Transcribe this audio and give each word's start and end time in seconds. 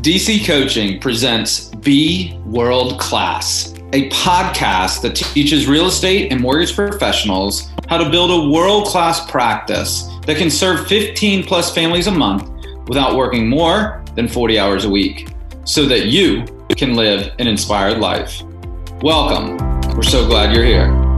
DC 0.00 0.46
Coaching 0.46 0.98
presents 0.98 1.66
Be 1.66 2.34
World 2.46 2.98
Class, 2.98 3.74
a 3.92 4.08
podcast 4.08 5.02
that 5.02 5.14
teaches 5.14 5.66
real 5.66 5.88
estate 5.88 6.32
and 6.32 6.40
mortgage 6.40 6.74
professionals 6.74 7.68
how 7.86 7.98
to 7.98 8.08
build 8.08 8.30
a 8.30 8.48
world 8.48 8.86
class 8.86 9.30
practice 9.30 10.08
that 10.24 10.38
can 10.38 10.50
serve 10.50 10.86
15 10.86 11.44
plus 11.44 11.74
families 11.74 12.06
a 12.06 12.10
month 12.10 12.50
without 12.88 13.14
working 13.14 13.46
more 13.46 14.02
than 14.14 14.26
40 14.26 14.58
hours 14.58 14.86
a 14.86 14.88
week 14.88 15.28
so 15.64 15.84
that 15.84 16.06
you 16.06 16.46
can 16.78 16.94
live 16.94 17.34
an 17.38 17.46
inspired 17.46 17.98
life. 17.98 18.40
Welcome. 19.02 19.58
We're 19.94 20.02
so 20.02 20.26
glad 20.26 20.54
you're 20.54 20.64
here. 20.64 21.09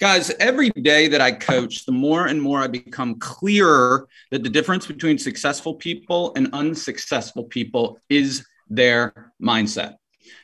Guys, 0.00 0.30
every 0.40 0.70
day 0.70 1.06
that 1.06 1.20
I 1.20 1.30
coach, 1.30 1.86
the 1.86 1.92
more 1.92 2.26
and 2.26 2.42
more 2.42 2.58
I 2.58 2.66
become 2.66 3.18
clearer 3.20 4.08
that 4.32 4.42
the 4.42 4.48
difference 4.48 4.86
between 4.86 5.18
successful 5.18 5.74
people 5.74 6.32
and 6.34 6.48
unsuccessful 6.52 7.44
people 7.44 8.00
is 8.08 8.44
their 8.68 9.32
mindset. 9.40 9.94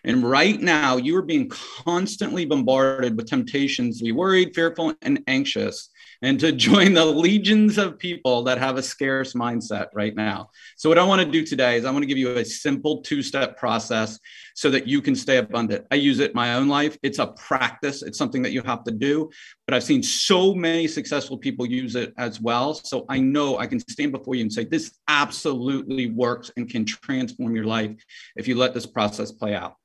And 0.04 0.22
right 0.22 0.60
now, 0.60 0.98
you 0.98 1.16
are 1.16 1.22
being 1.22 1.48
constantly 1.48 2.44
bombarded 2.44 3.16
with 3.16 3.28
temptations 3.28 3.98
to 3.98 4.04
be 4.04 4.12
worried, 4.12 4.54
fearful, 4.54 4.94
and 5.02 5.20
anxious 5.26 5.90
and 6.22 6.38
to 6.40 6.52
join 6.52 6.94
the 6.94 7.04
legions 7.04 7.78
of 7.78 7.98
people 7.98 8.42
that 8.44 8.58
have 8.58 8.76
a 8.76 8.82
scarce 8.82 9.32
mindset 9.32 9.86
right 9.94 10.14
now. 10.14 10.50
So, 10.76 10.88
what 10.88 10.98
I 10.98 11.04
want 11.04 11.22
to 11.22 11.30
do 11.30 11.44
today 11.44 11.76
is 11.76 11.84
I 11.84 11.90
want 11.90 12.02
to 12.02 12.06
give 12.06 12.18
you 12.18 12.36
a 12.36 12.44
simple 12.44 13.00
two 13.00 13.22
step 13.22 13.56
process 13.56 14.18
so 14.54 14.70
that 14.70 14.86
you 14.86 15.00
can 15.00 15.14
stay 15.14 15.38
abundant. 15.38 15.86
I 15.90 15.94
use 15.96 16.18
it 16.18 16.30
in 16.30 16.36
my 16.36 16.54
own 16.54 16.68
life. 16.68 16.96
It's 17.02 17.18
a 17.18 17.28
practice, 17.28 18.02
it's 18.02 18.18
something 18.18 18.42
that 18.42 18.52
you 18.52 18.62
have 18.62 18.84
to 18.84 18.90
do, 18.90 19.30
but 19.66 19.74
I've 19.74 19.84
seen 19.84 20.02
so 20.02 20.54
many 20.54 20.86
successful 20.86 21.38
people 21.38 21.66
use 21.66 21.96
it 21.96 22.12
as 22.18 22.40
well. 22.40 22.74
So, 22.74 23.06
I 23.08 23.18
know 23.18 23.58
I 23.58 23.66
can 23.66 23.80
stand 23.80 24.12
before 24.12 24.34
you 24.34 24.42
and 24.42 24.52
say, 24.52 24.64
this 24.64 24.98
absolutely 25.08 26.10
works 26.10 26.50
and 26.56 26.68
can 26.68 26.84
transform 26.84 27.54
your 27.54 27.64
life 27.64 27.92
if 28.36 28.46
you 28.46 28.56
let 28.56 28.74
this 28.74 28.86
process 28.86 29.32
play 29.32 29.54
out 29.54 29.76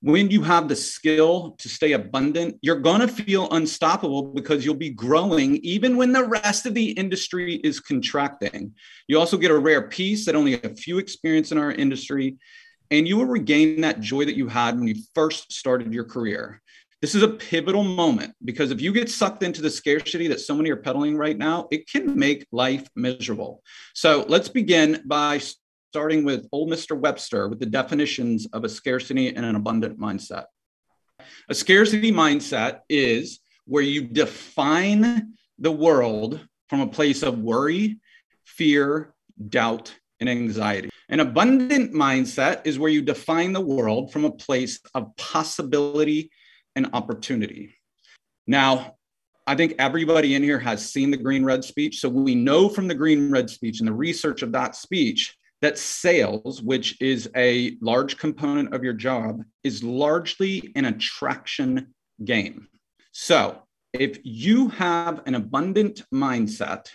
when 0.00 0.30
you 0.30 0.42
have 0.42 0.68
the 0.68 0.76
skill 0.76 1.56
to 1.58 1.68
stay 1.68 1.92
abundant, 1.92 2.56
you're 2.62 2.78
going 2.78 3.00
to 3.00 3.08
feel 3.08 3.50
unstoppable 3.50 4.22
because 4.22 4.64
you'll 4.64 4.74
be 4.74 4.90
growing 4.90 5.56
even 5.56 5.96
when 5.96 6.12
the 6.12 6.24
rest 6.24 6.66
of 6.66 6.74
the 6.74 6.90
industry 6.90 7.56
is 7.56 7.80
contracting. 7.80 8.72
You 9.08 9.18
also 9.18 9.36
get 9.36 9.50
a 9.50 9.58
rare 9.58 9.88
peace 9.88 10.26
that 10.26 10.36
only 10.36 10.54
a 10.54 10.68
few 10.68 10.98
experience 10.98 11.50
in 11.50 11.58
our 11.58 11.72
industry, 11.72 12.36
and 12.90 13.08
you 13.08 13.16
will 13.16 13.26
regain 13.26 13.80
that 13.80 14.00
joy 14.00 14.24
that 14.24 14.36
you 14.36 14.46
had 14.46 14.78
when 14.78 14.86
you 14.86 14.94
first 15.14 15.52
started 15.52 15.92
your 15.92 16.04
career. 16.04 16.62
This 17.00 17.14
is 17.14 17.22
a 17.22 17.28
pivotal 17.28 17.84
moment 17.84 18.34
because 18.44 18.70
if 18.70 18.80
you 18.80 18.92
get 18.92 19.10
sucked 19.10 19.42
into 19.44 19.62
the 19.62 19.70
scarcity 19.70 20.26
that 20.28 20.40
so 20.40 20.54
many 20.54 20.70
are 20.70 20.76
peddling 20.76 21.16
right 21.16 21.36
now, 21.36 21.68
it 21.70 21.88
can 21.88 22.18
make 22.18 22.46
life 22.50 22.88
miserable. 22.96 23.62
So 23.94 24.24
let's 24.28 24.48
begin 24.48 25.02
by 25.06 25.40
starting 25.90 26.22
with 26.22 26.46
old 26.52 26.70
Mr. 26.70 26.98
Webster 26.98 27.48
with 27.48 27.60
the 27.60 27.66
definitions 27.66 28.46
of 28.52 28.64
a 28.64 28.68
scarcity 28.68 29.34
and 29.34 29.44
an 29.44 29.54
abundant 29.54 29.98
mindset. 29.98 30.44
A 31.48 31.54
scarcity 31.54 32.12
mindset 32.12 32.80
is 32.90 33.40
where 33.64 33.82
you 33.82 34.02
define 34.02 35.32
the 35.58 35.72
world 35.72 36.40
from 36.68 36.80
a 36.82 36.86
place 36.86 37.22
of 37.22 37.38
worry, 37.38 38.00
fear, 38.44 39.14
doubt, 39.48 39.94
and 40.20 40.28
anxiety. 40.28 40.90
An 41.08 41.20
abundant 41.20 41.94
mindset 41.94 42.66
is 42.66 42.78
where 42.78 42.90
you 42.90 43.00
define 43.00 43.54
the 43.54 43.60
world 43.60 44.12
from 44.12 44.26
a 44.26 44.30
place 44.30 44.80
of 44.94 45.16
possibility 45.16 46.30
and 46.76 46.90
opportunity. 46.92 47.74
Now, 48.46 48.96
I 49.46 49.54
think 49.54 49.76
everybody 49.78 50.34
in 50.34 50.42
here 50.42 50.58
has 50.58 50.90
seen 50.90 51.10
the 51.10 51.16
green 51.16 51.46
red 51.46 51.64
speech. 51.64 52.00
So 52.00 52.10
we 52.10 52.34
know 52.34 52.68
from 52.68 52.88
the 52.88 52.94
green 52.94 53.30
red 53.30 53.48
speech 53.48 53.80
and 53.80 53.88
the 53.88 53.94
research 53.94 54.42
of 54.42 54.52
that 54.52 54.76
speech 54.76 55.34
that 55.60 55.78
sales, 55.78 56.62
which 56.62 57.00
is 57.00 57.28
a 57.36 57.76
large 57.80 58.16
component 58.16 58.72
of 58.74 58.84
your 58.84 58.92
job, 58.92 59.42
is 59.64 59.82
largely 59.82 60.72
an 60.76 60.84
attraction 60.84 61.94
game. 62.24 62.68
So, 63.12 63.62
if 63.92 64.18
you 64.22 64.68
have 64.68 65.22
an 65.26 65.34
abundant 65.34 66.04
mindset 66.12 66.88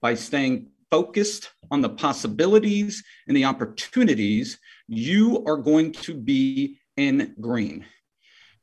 by 0.00 0.14
staying 0.14 0.68
focused 0.90 1.50
on 1.70 1.82
the 1.82 1.88
possibilities 1.88 3.02
and 3.26 3.36
the 3.36 3.44
opportunities, 3.44 4.58
you 4.86 5.44
are 5.46 5.56
going 5.56 5.92
to 5.92 6.14
be 6.14 6.78
in 6.96 7.34
green. 7.40 7.84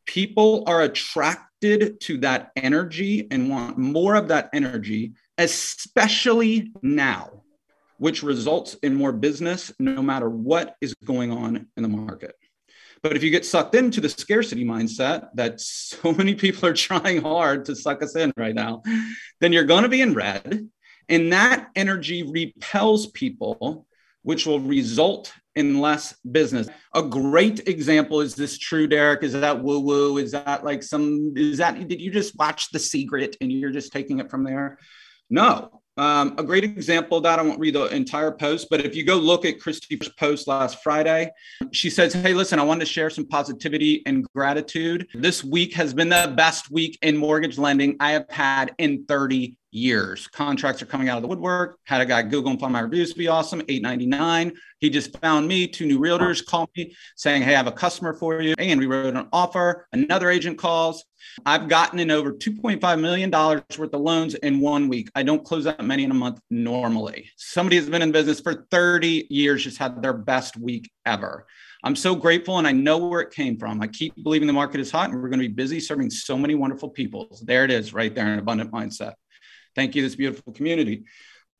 People 0.06 0.64
are 0.66 0.81
attracted 0.81 2.00
to 2.02 2.18
that 2.20 2.52
energy 2.56 3.28
and 3.30 3.50
want 3.50 3.78
more 3.78 4.16
of 4.16 4.30
that 4.30 4.50
energy, 4.53 5.14
especially 5.38 6.72
now 6.81 7.43
which 7.98 8.24
results 8.24 8.76
in 8.84 8.96
more 8.96 9.12
business 9.12 9.72
no 9.80 10.02
matter 10.02 10.30
what 10.30 10.76
is 10.81 10.94
going 11.06 11.31
on 11.31 11.68
in 11.78 11.84
the 11.84 11.90
market. 11.90 12.36
But 13.04 13.18
if 13.18 13.24
you 13.24 13.30
get 13.30 13.46
sucked 13.46 13.76
into 13.76 14.00
the 14.00 14.08
scarcity 14.08 14.64
mindset 14.64 15.28
that 15.36 15.59
so 15.59 16.14
many 16.18 16.36
people 16.36 16.68
are 16.68 16.74
trying 16.74 17.22
hard 17.22 17.66
to 17.66 17.76
suck 17.76 18.02
us 18.02 18.16
in 18.16 18.32
right 18.38 18.56
now, 18.56 18.82
then 19.42 19.52
you're 19.52 19.66
going 19.66 19.84
to 19.84 19.90
be 19.90 20.02
in 20.02 20.14
red. 20.14 20.70
And 21.09 21.34
that 21.34 21.68
energy 21.76 22.24
repels 22.24 23.08
people, 23.08 23.86
which 24.22 24.46
will 24.46 24.62
result 24.62 25.34
in 25.56 25.82
less 25.82 26.16
business. 26.32 26.70
A 26.96 27.03
great 27.03 27.68
example 27.68 28.22
is 28.22 28.36
this 28.36 28.58
true, 28.58 28.88
Deryck? 28.88 29.22
Is 29.22 29.34
that 29.34 29.62
woo 29.62 29.82
woo? 29.82 30.18
Is 30.18 30.32
that 30.32 30.64
like 30.64 30.82
some, 30.82 31.34
is 31.36 31.58
that, 31.58 31.88
did 31.88 32.02
you 32.02 32.09
just 32.09 32.38
watch 32.38 32.72
The 32.72 32.80
Secret 32.80 33.36
and 33.42 33.52
you're 33.52 33.70
just 33.70 33.92
taking 33.92 34.20
it 34.20 34.32
from 34.32 34.46
there? 34.46 34.80
No, 35.29 35.84
um, 35.95 36.34
a 36.39 36.44
great 36.44 36.63
example 36.63 37.22
that, 37.22 37.38
I 37.38 37.44
won't 37.44 37.59
read 37.59 37.75
the 37.75 37.85
entire 37.85 38.31
post, 38.31 38.67
but 38.69 38.84
if 38.84 38.95
you 38.95 39.03
go 39.03 39.16
look 39.16 39.45
at 39.45 39.59
Christy's 39.59 40.09
post 40.17 40.47
last 40.47 40.81
Friday, 40.81 41.31
she 41.72 41.89
says, 41.89 42.13
Hey, 42.13 42.34
listen, 42.34 42.57
I 42.59 42.63
wanted 42.63 42.81
to 42.81 42.91
share 42.91 43.09
some 43.09 43.28
positivity 43.28 44.01
and 44.06 44.25
gratitude. 44.34 45.07
This 45.13 45.44
week 45.44 45.73
has 45.75 45.94
been 45.94 46.09
the 46.09 46.34
best 46.35 46.72
week 46.72 46.97
in 47.03 47.16
mortgage 47.16 47.59
lending 47.59 47.95
I 48.00 48.11
have 48.11 48.29
had 48.29 48.73
in 48.79 49.06
30 49.06 49.56
years. 49.69 50.28
Contracts 50.28 50.81
are 50.81 50.88
coming 50.88 51.09
out 51.09 51.17
of 51.17 51.22
the 51.22 51.28
woodwork. 51.28 51.79
Had 51.85 52.01
a 52.01 52.05
guy 52.05 52.23
Google 52.23 52.51
and 52.51 52.59
find 52.59 52.73
my 52.73 52.79
reviews 52.79 53.11
to 53.11 53.17
be 53.17 53.28
awesome. 53.28 53.61
899. 53.67 54.53
He 54.79 54.90
just 54.90 55.17
found 55.19 55.47
me. 55.47 55.67
Two 55.67 55.85
new 55.85 56.00
realtors 56.00 56.44
call 56.45 56.69
me 56.75 56.95
saying, 57.16 57.44
Hey, 57.44 57.53
I 57.53 57.57
have 57.57 57.67
a 57.67 57.72
customer 57.72 58.13
for 58.13 58.41
you. 58.41 58.55
And 58.57 58.79
we 58.79 58.88
wrote 58.88 59.16
an 59.16 59.28
offer. 59.31 59.88
Another 59.94 60.29
agent 60.29 60.57
calls. 60.57 61.03
I've 61.45 61.67
gotten 61.67 62.00
in 62.00 62.11
over 62.11 62.34
$2.5 62.34 63.00
million 63.00 63.31
worth 63.31 63.79
of 63.79 64.01
loans 64.01 64.35
in 64.35 64.59
one 64.59 64.88
week. 64.88 65.09
I 65.16 65.23
don't 65.23 65.44
close 65.44 65.63
that 65.66 65.84
many 65.84 66.03
in 66.03 66.11
a 66.11 66.16
month 66.16 66.39
normally. 66.50 67.29
Somebody 67.38 67.78
has 67.78 67.89
been 67.89 68.01
in 68.01 68.11
business 68.11 68.39
for 68.39 68.66
30 68.72 69.28
years, 69.29 69.63
just 69.63 69.78
had 69.78 70.01
their 70.01 70.13
best 70.13 70.57
week 70.57 70.91
ever. 71.06 71.45
I'm 71.84 71.95
so 71.95 72.16
grateful 72.16 72.59
and 72.59 72.67
I 72.67 72.72
know 72.72 72.97
where 72.97 73.22
it 73.22 73.31
came 73.31 73.57
from. 73.57 73.81
I 73.81 73.88
keep 73.88 74.13
believing 74.23 74.47
the 74.47 74.53
market 74.53 74.79
is 74.79 74.89
hot 74.89 75.09
and 75.09 75.22
we're 75.22 75.29
going 75.29 75.41
to 75.41 75.47
be 75.47 75.53
busy 75.53 75.79
serving 75.79 76.09
so 76.11 76.38
many 76.38 76.56
wonderful 76.56 76.89
people. 76.89 77.38
There 77.44 77.66
it 77.66 77.72
is, 77.72 77.94
right 77.94 78.13
there, 78.13 78.25
an 78.25 78.40
abundant 78.40 78.72
mindset. 78.72 79.13
Thank 79.75 79.95
you, 79.95 80.01
this 80.01 80.16
beautiful 80.16 80.53
community. 80.53 81.03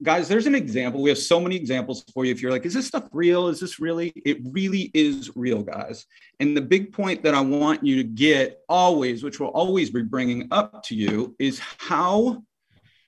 Guys, 0.02 0.28
there's 0.28 0.48
an 0.48 0.56
example. 0.56 1.02
We 1.02 1.10
have 1.10 1.20
so 1.20 1.40
many 1.40 1.56
examples 1.56 2.04
for 2.14 2.26
you. 2.26 2.32
If 2.32 2.42
you're 2.42 2.52
like, 2.52 2.66
is 2.66 2.74
this 2.74 2.88
stuff 2.88 3.08
real? 3.12 3.48
Is 3.48 3.60
this 3.60 3.80
really? 3.80 4.12
It 4.26 4.40
really 4.52 4.92
is 4.94 5.32
real, 5.36 5.64
guys. 5.64 6.06
And 6.40 6.58
the 6.58 6.62
big 6.62 6.92
point 6.92 7.24
that 7.24 7.36
I 7.36 7.42
want 7.42 7.86
you 7.86 7.98
to 7.98 8.04
get 8.04 8.60
always, 8.68 9.24
which 9.24 9.40
we'll 9.40 9.50
always 9.50 9.92
be 9.92 10.02
bringing 10.02 10.48
up 10.52 10.84
to 10.86 10.96
you, 10.96 11.36
is 11.40 11.60
how 11.78 12.44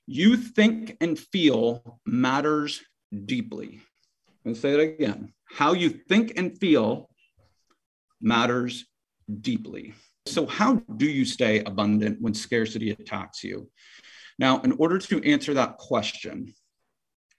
you 0.08 0.38
think 0.38 0.96
and 1.02 1.18
feel 1.18 2.00
matters 2.06 2.82
deeply. 3.26 3.82
To 4.46 4.56
say 4.56 4.72
that 4.72 4.80
again. 4.80 5.34
How 5.50 5.74
you 5.74 5.90
think 5.90 6.34
and 6.38 6.58
feel 6.58 7.10
matters 8.22 8.86
deeply. 9.42 9.96
So, 10.28 10.46
how 10.46 10.76
do 10.98 11.06
you 11.06 11.26
stay 11.26 11.60
abundant 11.64 12.22
when 12.22 12.34
scarcity 12.34 12.92
attacks 12.92 13.44
you? 13.44 13.70
Now, 14.38 14.62
in 14.62 14.74
order 14.74 15.00
to 15.00 15.24
answer 15.24 15.54
that 15.54 15.78
question, 15.78 16.54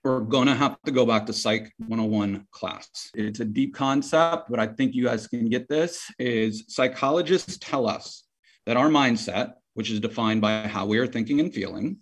we're 0.07 0.21
going 0.21 0.47
to 0.47 0.55
have 0.55 0.81
to 0.83 0.93
go 0.93 1.05
back 1.05 1.27
to 1.27 1.33
Psych 1.33 1.73
101 1.79 2.47
class. 2.53 3.11
It's 3.17 3.41
a 3.41 3.45
deep 3.45 3.75
concept, 3.75 4.49
but 4.49 4.61
I 4.61 4.69
think 4.69 4.95
you 4.95 5.05
guys 5.05 5.27
can 5.27 5.49
get 5.49 5.69
this 5.69 6.09
is 6.17 6.65
psychologists 6.69 7.59
tell 7.61 7.89
us 7.89 8.23
that 8.67 8.77
our 8.77 8.87
mindset, 8.87 9.55
which 9.75 9.91
is 9.91 9.99
defined 9.99 10.43
by 10.43 10.69
how 10.69 10.87
we 10.87 10.99
are 10.99 11.09
thinking 11.09 11.41
and 11.41 11.53
feeling, 11.53 11.97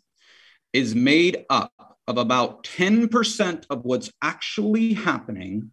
is 0.75 0.95
made 0.95 1.47
up 1.49 1.73
of 2.07 2.19
about 2.19 2.65
10% 2.65 3.65
of 3.71 3.87
what's 3.87 4.13
actually 4.21 4.93
happening 4.93 5.71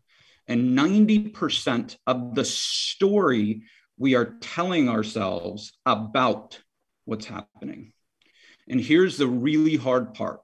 and 0.47 0.77
90% 0.77 1.97
of 2.07 2.33
the 2.33 2.45
story 2.45 3.63
we 3.97 4.15
are 4.15 4.37
telling 4.39 4.87
ourselves 4.87 5.73
about 5.85 6.61
what's 7.03 7.25
happening. 7.25 7.91
And 8.69 8.79
here's 8.79 9.17
the 9.17 9.27
really 9.27 9.75
hard 9.75 10.13
part 10.13 10.39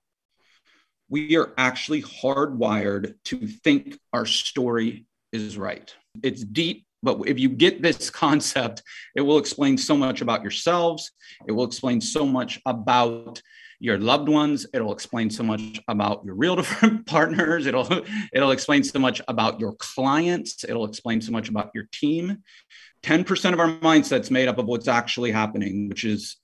we 1.10 1.38
are 1.38 1.54
actually 1.58 2.02
hardwired 2.02 3.16
to 3.26 3.48
think 3.48 3.98
our 4.14 4.26
story 4.26 5.06
is 5.32 5.58
right. 5.58 5.94
It's 6.24 6.44
deep, 6.44 6.86
but 7.04 7.20
if 7.28 7.40
you 7.40 7.50
get 7.50 7.82
this 7.82 8.10
concept, 8.26 8.84
it 9.16 9.22
will 9.22 9.38
explain 9.38 9.78
so 9.78 9.96
much 9.96 10.22
about 10.22 10.42
yourselves. 10.42 11.12
It 11.48 11.52
will 11.52 11.66
explain 11.66 12.02
so 12.02 12.26
much 12.26 12.60
about 12.66 13.42
your 13.80 13.98
loved 14.00 14.28
ones. 14.28 14.66
It'll 14.74 14.92
explain 14.92 15.30
so 15.30 15.44
much 15.44 15.80
about 15.88 16.26
your 16.26 16.36
real 16.36 16.56
different 16.58 17.06
partners. 17.06 17.68
It'll 17.68 18.04
it'll 18.34 18.52
explain 18.52 18.84
so 18.84 19.00
much 19.00 19.22
about 19.28 19.60
your 19.60 19.74
clients. 19.74 20.64
It'll 20.64 20.86
explain 20.86 21.22
so 21.22 21.32
much 21.32 21.50
about 21.50 21.72
your 21.74 21.88
team. 21.92 22.44
10% 23.04 23.54
of 23.54 23.60
our 23.60 23.70
mindset's 23.80 24.32
made 24.32 24.48
up 24.48 24.58
of 24.58 24.66
what's 24.66 24.88
actually 24.88 25.32
happening, 25.32 25.88
which 25.88 26.04
is 26.04 26.38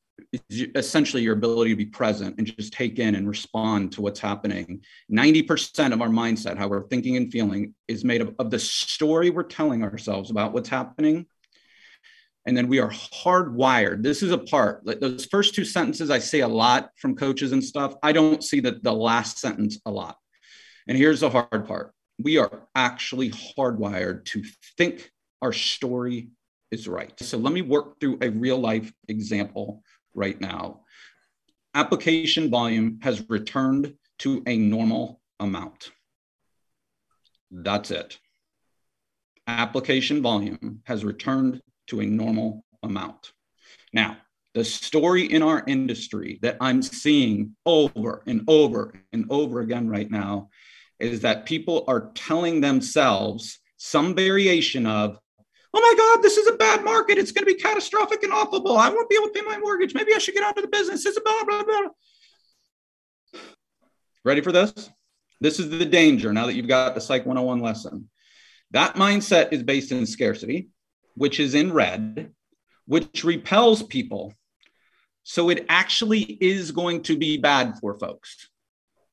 essentially 0.75 1.23
your 1.23 1.33
ability 1.33 1.71
to 1.71 1.75
be 1.75 1.85
present 1.85 2.35
and 2.37 2.47
just 2.47 2.73
take 2.73 2.99
in 2.99 3.15
and 3.15 3.27
respond 3.27 3.91
to 3.93 4.01
what's 4.01 4.19
happening. 4.19 4.81
90% 5.11 5.93
of 5.93 6.01
our 6.01 6.07
mindset, 6.07 6.57
how 6.57 6.67
we're 6.67 6.87
thinking 6.87 7.17
and 7.17 7.31
feeling, 7.31 7.73
is 7.87 8.03
made 8.03 8.21
up 8.21 8.33
of 8.39 8.49
the 8.49 8.59
story 8.59 9.29
we're 9.29 9.43
telling 9.43 9.83
ourselves 9.83 10.29
about 10.31 10.53
what's 10.53 10.69
happening. 10.69 11.25
And 12.45 12.57
then 12.57 12.67
we 12.67 12.79
are 12.79 12.89
hardwired. 12.89 14.03
This 14.03 14.21
is 14.21 14.31
a 14.31 14.37
part 14.37 14.85
like 14.85 14.99
those 14.99 15.25
first 15.25 15.55
two 15.55 15.63
sentences 15.63 16.09
i 16.09 16.19
say 16.19 16.41
a 16.41 16.47
lot 16.47 16.89
from 16.97 17.15
coaches 17.15 17.51
and 17.51 17.63
stuff. 17.63 17.95
I 18.03 18.11
don't 18.11 18.43
see 18.43 18.59
that 18.61 18.83
the 18.83 18.93
last 18.93 19.39
sentence 19.39 19.79
a 19.85 19.91
lot. 19.91 20.17
And 20.87 20.97
here's 20.97 21.21
the 21.21 21.29
hard 21.29 21.65
part. 21.65 21.93
We 22.19 22.37
are 22.37 22.67
actually 22.75 23.31
hardwired 23.31 24.25
to 24.25 24.43
think 24.77 25.09
our 25.41 25.53
story 25.53 26.29
is 26.71 26.87
right. 26.87 27.17
So 27.19 27.37
let 27.37 27.53
me 27.53 27.61
work 27.61 27.99
through 27.99 28.17
a 28.21 28.29
real 28.29 28.57
life 28.57 28.91
example 29.07 29.83
right 30.13 30.39
now. 30.39 30.81
Application 31.73 32.49
volume 32.49 32.99
has 33.01 33.27
returned 33.29 33.95
to 34.19 34.43
a 34.45 34.57
normal 34.57 35.21
amount. 35.39 35.91
That's 37.51 37.91
it. 37.91 38.19
Application 39.47 40.21
volume 40.21 40.81
has 40.85 41.03
returned 41.03 41.61
to 41.87 42.01
a 42.01 42.05
normal 42.05 42.63
amount. 42.83 43.33
Now, 43.91 44.17
the 44.53 44.63
story 44.63 45.25
in 45.25 45.41
our 45.41 45.63
industry 45.67 46.39
that 46.43 46.57
I'm 46.61 46.81
seeing 46.81 47.55
over 47.65 48.23
and 48.27 48.43
over 48.47 48.93
and 49.11 49.25
over 49.29 49.61
again 49.61 49.89
right 49.89 50.09
now 50.09 50.49
is 50.99 51.21
that 51.21 51.45
people 51.45 51.85
are 51.87 52.11
telling 52.13 52.61
themselves 52.61 53.59
some 53.77 54.15
variation 54.15 54.85
of, 54.85 55.19
oh 55.73 55.81
my 55.81 55.93
God, 55.97 56.23
this 56.23 56.37
is 56.37 56.47
a 56.47 56.53
bad 56.53 56.83
market. 56.83 57.17
It's 57.17 57.31
going 57.31 57.45
to 57.45 57.53
be 57.53 57.59
catastrophic 57.59 58.23
and 58.23 58.31
awful. 58.31 58.77
I 58.77 58.89
won't 58.89 59.09
be 59.09 59.15
able 59.15 59.27
to 59.27 59.33
pay 59.33 59.41
my 59.41 59.57
mortgage. 59.57 59.93
Maybe 59.93 60.13
I 60.13 60.17
should 60.17 60.33
get 60.33 60.43
out 60.43 60.57
of 60.57 60.63
the 60.63 60.69
business. 60.69 61.05
It's 61.05 61.19
blah, 61.19 61.43
blah, 61.43 61.63
blah. 61.63 63.41
Ready 64.23 64.41
for 64.41 64.51
this? 64.51 64.89
This 65.41 65.59
is 65.59 65.69
the 65.69 65.85
danger 65.85 66.31
now 66.31 66.45
that 66.45 66.55
you've 66.55 66.67
got 66.67 66.95
the 66.95 67.01
Psych 67.01 67.25
101 67.25 67.59
lesson. 67.59 68.09
That 68.71 68.95
mindset 68.95 69.51
is 69.51 69.61
based 69.63 69.91
in 69.91 70.05
scarcity 70.05 70.69
which 71.15 71.39
is 71.39 71.53
in 71.53 71.71
red, 71.71 72.31
which 72.85 73.23
repels 73.23 73.83
people. 73.83 74.33
So 75.23 75.49
it 75.49 75.65
actually 75.69 76.21
is 76.21 76.71
going 76.71 77.03
to 77.03 77.17
be 77.17 77.37
bad 77.37 77.77
for 77.79 77.97
folks. 77.97 78.49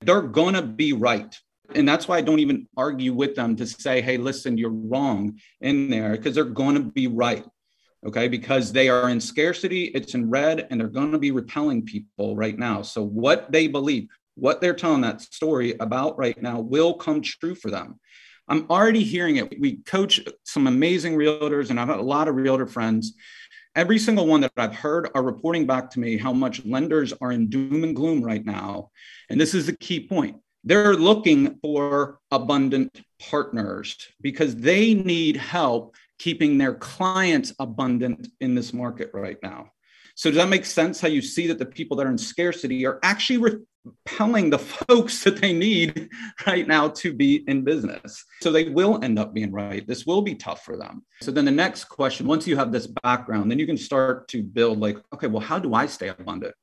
They're 0.00 0.22
going 0.22 0.54
to 0.54 0.62
be 0.62 0.92
right. 0.92 1.38
And 1.74 1.88
that's 1.88 2.08
why 2.08 2.18
I 2.18 2.20
don't 2.20 2.40
even 2.40 2.66
argue 2.76 3.12
with 3.12 3.34
them 3.34 3.56
to 3.56 3.66
say, 3.66 4.00
hey, 4.00 4.16
listen, 4.16 4.58
you're 4.58 4.70
wrong 4.70 5.38
in 5.60 5.90
there, 5.90 6.12
because 6.12 6.34
they're 6.34 6.44
going 6.44 6.74
to 6.74 6.82
be 6.82 7.06
right. 7.06 7.44
Okay. 8.06 8.28
Because 8.28 8.72
they 8.72 8.88
are 8.88 9.10
in 9.10 9.20
scarcity, 9.20 9.84
it's 9.94 10.14
in 10.14 10.30
red, 10.30 10.66
and 10.70 10.80
they're 10.80 10.88
going 10.88 11.12
to 11.12 11.18
be 11.18 11.32
repelling 11.32 11.84
people 11.84 12.34
right 12.34 12.58
now. 12.58 12.82
So 12.82 13.04
what 13.04 13.52
they 13.52 13.66
believe, 13.66 14.08
what 14.36 14.60
they're 14.60 14.74
telling 14.74 15.02
that 15.02 15.20
story 15.20 15.74
about 15.80 16.18
right 16.18 16.40
now 16.40 16.60
will 16.60 16.94
come 16.94 17.20
true 17.20 17.54
for 17.54 17.70
them. 17.70 18.00
I'm 18.48 18.66
already 18.70 19.04
hearing 19.04 19.36
it. 19.36 19.60
We 19.60 19.76
coach 19.84 20.20
some 20.44 20.66
amazing 20.66 21.14
realtors, 21.14 21.70
and 21.70 21.78
I've 21.78 21.88
had 21.88 21.98
a 21.98 22.02
lot 22.02 22.26
of 22.26 22.34
realtor 22.34 22.66
friends. 22.66 23.14
Every 23.76 23.98
single 23.98 24.26
one 24.26 24.40
that 24.40 24.52
I've 24.56 24.74
heard 24.74 25.10
are 25.14 25.22
reporting 25.22 25.66
back 25.66 25.90
to 25.90 26.00
me 26.00 26.16
how 26.16 26.32
much 26.32 26.64
lenders 26.64 27.12
are 27.20 27.30
in 27.30 27.48
doom 27.48 27.84
and 27.84 27.94
gloom 27.94 28.22
right 28.22 28.44
now. 28.44 28.90
And 29.28 29.40
this 29.40 29.54
is 29.54 29.66
the 29.66 29.76
key 29.76 30.08
point. 30.08 30.36
They're 30.64 30.94
looking 30.94 31.58
for 31.62 32.18
abundant 32.30 33.00
partners 33.30 33.96
because 34.20 34.56
they 34.56 34.94
need 34.94 35.36
help 35.36 35.96
keeping 36.18 36.58
their 36.58 36.74
clients 36.74 37.54
abundant 37.58 38.28
in 38.40 38.54
this 38.54 38.72
market 38.72 39.10
right 39.14 39.38
now. 39.42 39.70
So, 40.14 40.28
does 40.30 40.36
that 40.36 40.48
make 40.48 40.66
sense 40.66 41.00
how 41.00 41.08
you 41.08 41.22
see 41.22 41.46
that 41.46 41.58
the 41.58 41.66
people 41.66 41.96
that 41.96 42.06
are 42.06 42.10
in 42.10 42.18
scarcity 42.18 42.84
are 42.84 42.98
actually 43.02 43.58
repelling 43.84 44.50
the 44.50 44.58
folks 44.88 45.24
that 45.24 45.40
they 45.40 45.52
need 45.52 46.08
right 46.46 46.66
now 46.66 46.88
to 46.88 47.12
be 47.12 47.44
in 47.48 47.64
business. 47.64 48.24
So 48.42 48.52
they 48.52 48.68
will 48.68 49.02
end 49.02 49.18
up 49.18 49.34
being 49.34 49.52
right. 49.52 49.86
This 49.86 50.06
will 50.06 50.22
be 50.22 50.34
tough 50.34 50.64
for 50.64 50.76
them. 50.76 51.04
So 51.22 51.30
then 51.30 51.44
the 51.44 51.50
next 51.50 51.84
question, 51.84 52.26
once 52.26 52.46
you 52.46 52.56
have 52.56 52.72
this 52.72 52.86
background, 52.86 53.50
then 53.50 53.58
you 53.58 53.66
can 53.66 53.78
start 53.78 54.28
to 54.28 54.42
build 54.42 54.80
like, 54.80 54.98
okay, 55.14 55.26
well, 55.26 55.40
how 55.40 55.58
do 55.58 55.74
I 55.74 55.86
stay 55.86 56.08
abundant? 56.08 56.54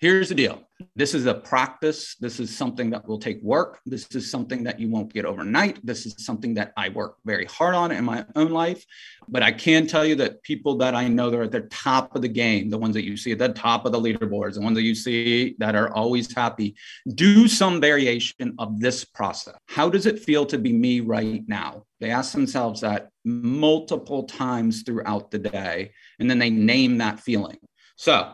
Here's 0.00 0.30
the 0.30 0.34
deal 0.34 0.62
this 0.96 1.12
is 1.12 1.26
a 1.26 1.34
practice. 1.34 2.16
This 2.16 2.40
is 2.40 2.56
something 2.56 2.88
that 2.88 3.06
will 3.06 3.18
take 3.18 3.42
work. 3.42 3.80
This 3.84 4.06
is 4.14 4.30
something 4.30 4.64
that 4.64 4.80
you 4.80 4.88
won't 4.88 5.12
get 5.12 5.26
overnight. 5.26 5.84
This 5.84 6.06
is 6.06 6.14
something 6.24 6.54
that 6.54 6.72
I 6.74 6.88
work 6.88 7.16
very 7.26 7.44
hard 7.44 7.74
on 7.74 7.92
in 7.92 8.02
my 8.06 8.24
own 8.34 8.50
life. 8.50 8.82
But 9.28 9.42
I 9.42 9.52
can 9.52 9.86
tell 9.86 10.06
you 10.06 10.14
that 10.16 10.42
people 10.42 10.78
that 10.78 10.94
I 10.94 11.06
know 11.06 11.28
that 11.28 11.38
are 11.38 11.42
at 11.42 11.52
the 11.52 11.62
top 11.62 12.16
of 12.16 12.22
the 12.22 12.28
game, 12.28 12.70
the 12.70 12.78
ones 12.78 12.94
that 12.94 13.04
you 13.04 13.18
see 13.18 13.32
at 13.32 13.38
the 13.38 13.50
top 13.50 13.84
of 13.84 13.92
the 13.92 14.00
leaderboards, 14.00 14.54
the 14.54 14.62
ones 14.62 14.76
that 14.76 14.84
you 14.84 14.94
see 14.94 15.54
that 15.58 15.76
are 15.76 15.92
always 15.92 16.34
happy, 16.34 16.74
do 17.14 17.46
some 17.46 17.78
variation 17.78 18.54
of 18.58 18.80
this 18.80 19.04
process. 19.04 19.56
How 19.68 19.90
does 19.90 20.06
it 20.06 20.20
feel 20.20 20.46
to 20.46 20.56
be 20.56 20.72
me 20.72 21.00
right 21.00 21.46
now? 21.46 21.84
They 22.00 22.10
ask 22.10 22.32
themselves 22.32 22.80
that 22.80 23.10
multiple 23.26 24.22
times 24.22 24.82
throughout 24.82 25.30
the 25.30 25.40
day, 25.40 25.92
and 26.18 26.30
then 26.30 26.38
they 26.38 26.48
name 26.48 26.96
that 26.98 27.20
feeling. 27.20 27.58
So 27.96 28.32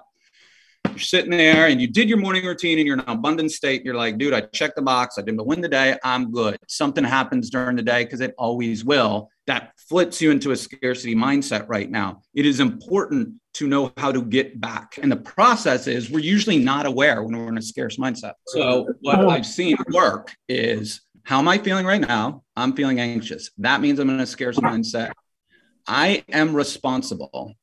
you're 0.90 0.98
sitting 0.98 1.30
there 1.30 1.66
and 1.66 1.80
you 1.80 1.86
did 1.86 2.08
your 2.08 2.18
morning 2.18 2.44
routine 2.44 2.78
and 2.78 2.86
you're 2.86 2.96
in 2.96 3.00
an 3.00 3.08
abundant 3.08 3.52
state. 3.52 3.84
You're 3.84 3.94
like, 3.94 4.18
dude, 4.18 4.34
I 4.34 4.42
checked 4.42 4.76
the 4.76 4.82
box. 4.82 5.18
I 5.18 5.22
didn't 5.22 5.44
win 5.46 5.60
the 5.60 5.68
day. 5.68 5.96
I'm 6.02 6.30
good. 6.30 6.58
Something 6.68 7.04
happens 7.04 7.50
during 7.50 7.76
the 7.76 7.82
day 7.82 8.04
because 8.04 8.20
it 8.20 8.34
always 8.38 8.84
will. 8.84 9.28
That 9.46 9.72
flips 9.76 10.20
you 10.20 10.30
into 10.30 10.50
a 10.50 10.56
scarcity 10.56 11.14
mindset 11.14 11.68
right 11.68 11.90
now. 11.90 12.22
It 12.34 12.46
is 12.46 12.60
important 12.60 13.34
to 13.54 13.66
know 13.66 13.92
how 13.96 14.12
to 14.12 14.22
get 14.22 14.60
back. 14.60 14.98
And 15.00 15.10
the 15.10 15.16
process 15.16 15.86
is 15.86 16.10
we're 16.10 16.20
usually 16.20 16.58
not 16.58 16.86
aware 16.86 17.22
when 17.22 17.36
we're 17.36 17.48
in 17.48 17.58
a 17.58 17.62
scarce 17.62 17.96
mindset. 17.96 18.32
So, 18.48 18.86
what 19.00 19.20
oh. 19.20 19.30
I've 19.30 19.46
seen 19.46 19.76
work 19.92 20.34
is 20.48 21.00
how 21.22 21.38
am 21.38 21.48
I 21.48 21.58
feeling 21.58 21.86
right 21.86 22.00
now? 22.00 22.42
I'm 22.54 22.74
feeling 22.74 23.00
anxious. 23.00 23.50
That 23.58 23.80
means 23.80 23.98
I'm 23.98 24.10
in 24.10 24.20
a 24.20 24.26
scarce 24.26 24.58
mindset. 24.58 25.12
I 25.86 26.24
am 26.30 26.54
responsible. 26.54 27.54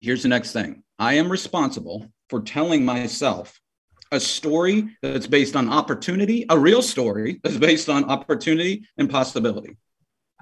Here's 0.00 0.22
the 0.22 0.28
next 0.28 0.52
thing 0.52 0.82
I 0.98 1.14
am 1.14 1.30
responsible 1.30 2.10
for 2.28 2.40
telling 2.40 2.84
myself 2.84 3.60
a 4.12 4.20
story 4.20 4.96
that's 5.02 5.26
based 5.26 5.56
on 5.56 5.68
opportunity, 5.70 6.46
a 6.48 6.58
real 6.58 6.82
story 6.82 7.40
that's 7.42 7.56
based 7.56 7.88
on 7.88 8.04
opportunity 8.04 8.86
and 8.96 9.10
possibility. 9.10 9.76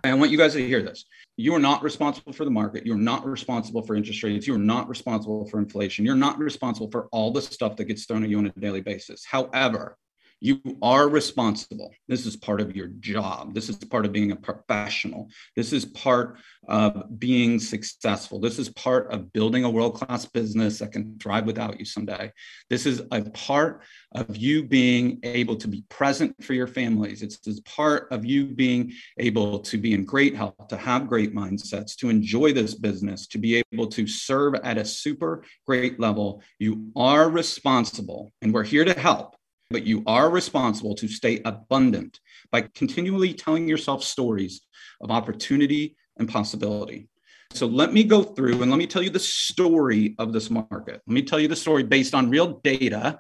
I 0.04 0.14
want 0.14 0.30
you 0.30 0.38
guys 0.38 0.52
to 0.52 0.66
hear 0.66 0.82
this. 0.82 1.04
You 1.36 1.54
are 1.54 1.60
not 1.60 1.82
responsible 1.82 2.32
for 2.32 2.44
the 2.44 2.50
market. 2.50 2.86
You're 2.86 2.96
not 2.96 3.26
responsible 3.26 3.82
for 3.82 3.96
interest 3.96 4.22
rates. 4.22 4.46
You're 4.46 4.58
not 4.58 4.88
responsible 4.88 5.46
for 5.46 5.58
inflation. 5.58 6.04
You're 6.04 6.14
not 6.14 6.38
responsible 6.38 6.90
for 6.90 7.08
all 7.12 7.32
the 7.32 7.42
stuff 7.42 7.76
that 7.76 7.84
gets 7.84 8.06
thrown 8.06 8.22
at 8.22 8.30
you 8.30 8.38
on 8.38 8.46
a 8.46 8.60
daily 8.60 8.80
basis. 8.80 9.24
However, 9.24 9.96
you 10.40 10.60
are 10.82 11.08
responsible. 11.08 11.90
This 12.08 12.26
is 12.26 12.36
part 12.36 12.60
of 12.60 12.76
your 12.76 12.88
job. 13.00 13.54
This 13.54 13.68
is 13.68 13.76
part 13.76 14.04
of 14.04 14.12
being 14.12 14.32
a 14.32 14.36
professional. 14.36 15.30
This 15.54 15.72
is 15.72 15.84
part 15.86 16.38
of 16.68 17.18
being 17.18 17.58
successful. 17.58 18.38
This 18.38 18.58
is 18.58 18.68
part 18.70 19.10
of 19.12 19.32
building 19.32 19.64
a 19.64 19.70
world 19.70 19.94
class 19.94 20.26
business 20.26 20.78
that 20.80 20.92
can 20.92 21.18
thrive 21.18 21.46
without 21.46 21.78
you 21.78 21.84
someday. 21.84 22.32
This 22.68 22.84
is 22.86 23.02
a 23.12 23.22
part 23.30 23.82
of 24.12 24.36
you 24.36 24.64
being 24.64 25.20
able 25.22 25.56
to 25.56 25.68
be 25.68 25.84
present 25.88 26.34
for 26.42 26.54
your 26.54 26.66
families. 26.66 27.22
It's, 27.22 27.38
part 27.64 28.08
of 28.10 28.24
you 28.24 28.46
being 28.46 28.92
able 29.18 29.60
to 29.60 29.78
be 29.78 29.94
in 29.94 30.04
great 30.04 30.36
health, 30.36 30.54
to 30.68 30.76
have 30.76 31.08
great 31.08 31.34
mindsets, 31.34 31.96
to 31.96 32.10
enjoy 32.10 32.52
this 32.52 32.74
business, 32.74 33.26
to 33.28 33.38
be 33.38 33.62
able 33.72 33.86
to 33.88 34.06
serve 34.06 34.54
at 34.56 34.78
a 34.78 34.84
super 34.84 35.44
great 35.66 35.98
level. 35.98 36.42
You 36.58 36.90
are 36.96 37.28
responsible, 37.30 38.32
and 38.42 38.52
we're 38.52 38.64
here 38.64 38.84
to 38.84 38.98
help 38.98 39.35
but 39.70 39.86
you 39.86 40.02
are 40.06 40.30
responsible 40.30 40.94
to 40.94 41.08
stay 41.08 41.40
abundant 41.44 42.20
by 42.50 42.62
continually 42.74 43.32
telling 43.34 43.68
yourself 43.68 44.04
stories 44.04 44.62
of 45.00 45.10
opportunity 45.10 45.96
and 46.18 46.28
possibility. 46.28 47.08
So 47.52 47.66
let 47.66 47.92
me 47.92 48.04
go 48.04 48.22
through 48.22 48.62
and 48.62 48.70
let 48.70 48.78
me 48.78 48.86
tell 48.86 49.02
you 49.02 49.10
the 49.10 49.18
story 49.18 50.14
of 50.18 50.32
this 50.32 50.50
market. 50.50 51.00
Let 51.06 51.14
me 51.14 51.22
tell 51.22 51.40
you 51.40 51.48
the 51.48 51.56
story 51.56 51.82
based 51.82 52.14
on 52.14 52.30
real 52.30 52.60
data 52.62 53.18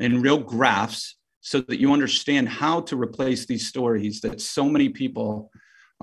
and 0.00 0.22
real 0.22 0.38
graphs 0.38 1.16
so 1.40 1.60
that 1.60 1.78
you 1.78 1.92
understand 1.92 2.48
how 2.48 2.80
to 2.82 2.96
replace 2.96 3.46
these 3.46 3.68
stories 3.68 4.20
that 4.22 4.40
so 4.40 4.64
many 4.64 4.88
people 4.88 5.50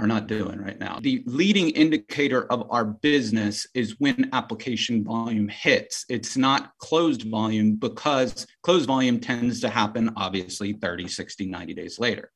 are 0.01 0.07
not 0.07 0.27
doing 0.27 0.59
right 0.59 0.79
now. 0.79 0.99
The 0.99 1.23
leading 1.27 1.69
indicator 1.69 2.51
of 2.51 2.67
our 2.71 2.83
business 2.83 3.67
is 3.75 3.99
when 3.99 4.29
application 4.33 5.03
volume 5.03 5.47
hits. 5.47 6.05
It's 6.09 6.35
not 6.35 6.71
closed 6.79 7.29
volume 7.29 7.75
because 7.75 8.47
closed 8.63 8.87
volume 8.87 9.19
tends 9.19 9.61
to 9.61 9.69
happen 9.69 10.11
obviously 10.17 10.73
30, 10.73 11.07
60, 11.07 11.45
90 11.45 11.73
days 11.75 11.99
later. 11.99 12.31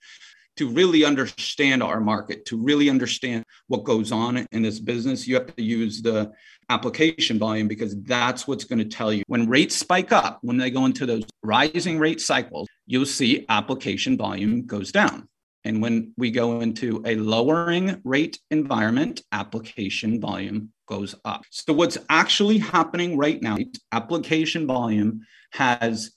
to 0.57 0.69
really 0.69 1.03
understand 1.03 1.83
our 1.83 1.99
market, 1.99 2.45
to 2.45 2.57
really 2.57 2.89
understand 2.89 3.43
what 3.67 3.83
goes 3.83 4.11
on 4.11 4.45
in 4.51 4.61
this 4.61 4.79
business, 4.79 5.27
you 5.27 5.35
have 5.35 5.53
to 5.55 5.63
use 5.63 6.01
the 6.01 6.31
application 6.69 7.37
volume 7.37 7.67
because 7.67 8.01
that's 8.03 8.47
what's 8.47 8.63
going 8.63 8.79
to 8.79 8.85
tell 8.85 9.11
you 9.11 9.23
when 9.27 9.49
rates 9.49 9.75
spike 9.75 10.11
up, 10.11 10.39
when 10.41 10.57
they 10.57 10.71
go 10.71 10.85
into 10.85 11.05
those 11.05 11.25
rising 11.43 11.99
rate 11.99 12.21
cycles, 12.21 12.67
you'll 12.87 13.05
see 13.05 13.45
application 13.49 14.17
volume 14.17 14.65
goes 14.65 14.91
down. 14.91 15.27
And 15.65 15.81
when 15.81 16.13
we 16.15 16.29
go 16.29 16.61
into 16.61 17.01
a 17.05 17.15
lowering 17.15 17.99
rate 18.03 18.39
environment, 18.51 19.23
application 19.31 20.21
volume 20.21 20.71
goes 20.87 21.15
up. 21.25 21.43
So, 21.49 21.73
what's 21.73 21.97
actually 22.09 22.59
happening 22.59 23.17
right 23.17 23.41
now, 23.41 23.57
application 23.91 24.67
volume 24.67 25.25
has 25.53 26.11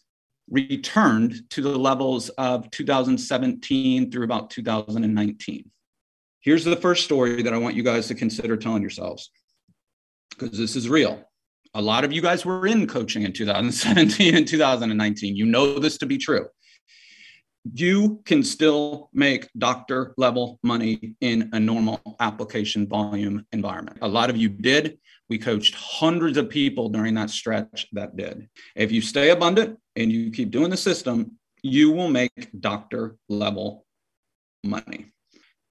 returned 0.50 1.48
to 1.50 1.62
the 1.62 1.78
levels 1.78 2.28
of 2.30 2.70
2017 2.70 4.10
through 4.10 4.24
about 4.24 4.50
2019. 4.50 5.70
Here's 6.40 6.64
the 6.64 6.76
first 6.76 7.04
story 7.04 7.42
that 7.42 7.52
I 7.52 7.58
want 7.58 7.74
you 7.74 7.82
guys 7.82 8.06
to 8.08 8.14
consider 8.14 8.56
telling 8.56 8.82
yourselves 8.82 9.30
because 10.30 10.58
this 10.58 10.76
is 10.76 10.88
real. 10.88 11.24
A 11.74 11.82
lot 11.82 12.04
of 12.04 12.12
you 12.12 12.22
guys 12.22 12.44
were 12.44 12.66
in 12.66 12.86
coaching 12.86 13.22
in 13.22 13.32
2017 13.32 14.34
and 14.34 14.46
2019. 14.46 15.36
You 15.36 15.46
know 15.46 15.78
this 15.78 15.98
to 15.98 16.06
be 16.06 16.18
true. 16.18 16.46
You 17.72 18.22
can 18.24 18.42
still 18.42 19.10
make 19.12 19.48
doctor 19.58 20.14
level 20.16 20.58
money 20.62 21.14
in 21.20 21.50
a 21.52 21.60
normal 21.60 22.00
application 22.20 22.88
volume 22.88 23.46
environment. 23.52 23.98
A 24.02 24.08
lot 24.08 24.30
of 24.30 24.36
you 24.36 24.48
did. 24.48 24.98
We 25.28 25.38
coached 25.38 25.74
hundreds 25.74 26.38
of 26.38 26.48
people 26.48 26.88
during 26.88 27.14
that 27.14 27.30
stretch 27.30 27.86
that 27.92 28.16
did. 28.16 28.48
If 28.76 28.90
you 28.92 29.02
stay 29.02 29.30
abundant 29.30 29.78
and 29.96 30.10
you 30.10 30.30
keep 30.30 30.50
doing 30.50 30.70
the 30.70 30.76
system, 30.76 31.32
you 31.62 31.90
will 31.90 32.08
make 32.08 32.50
doctor 32.60 33.16
level 33.28 33.84
money. 34.64 35.12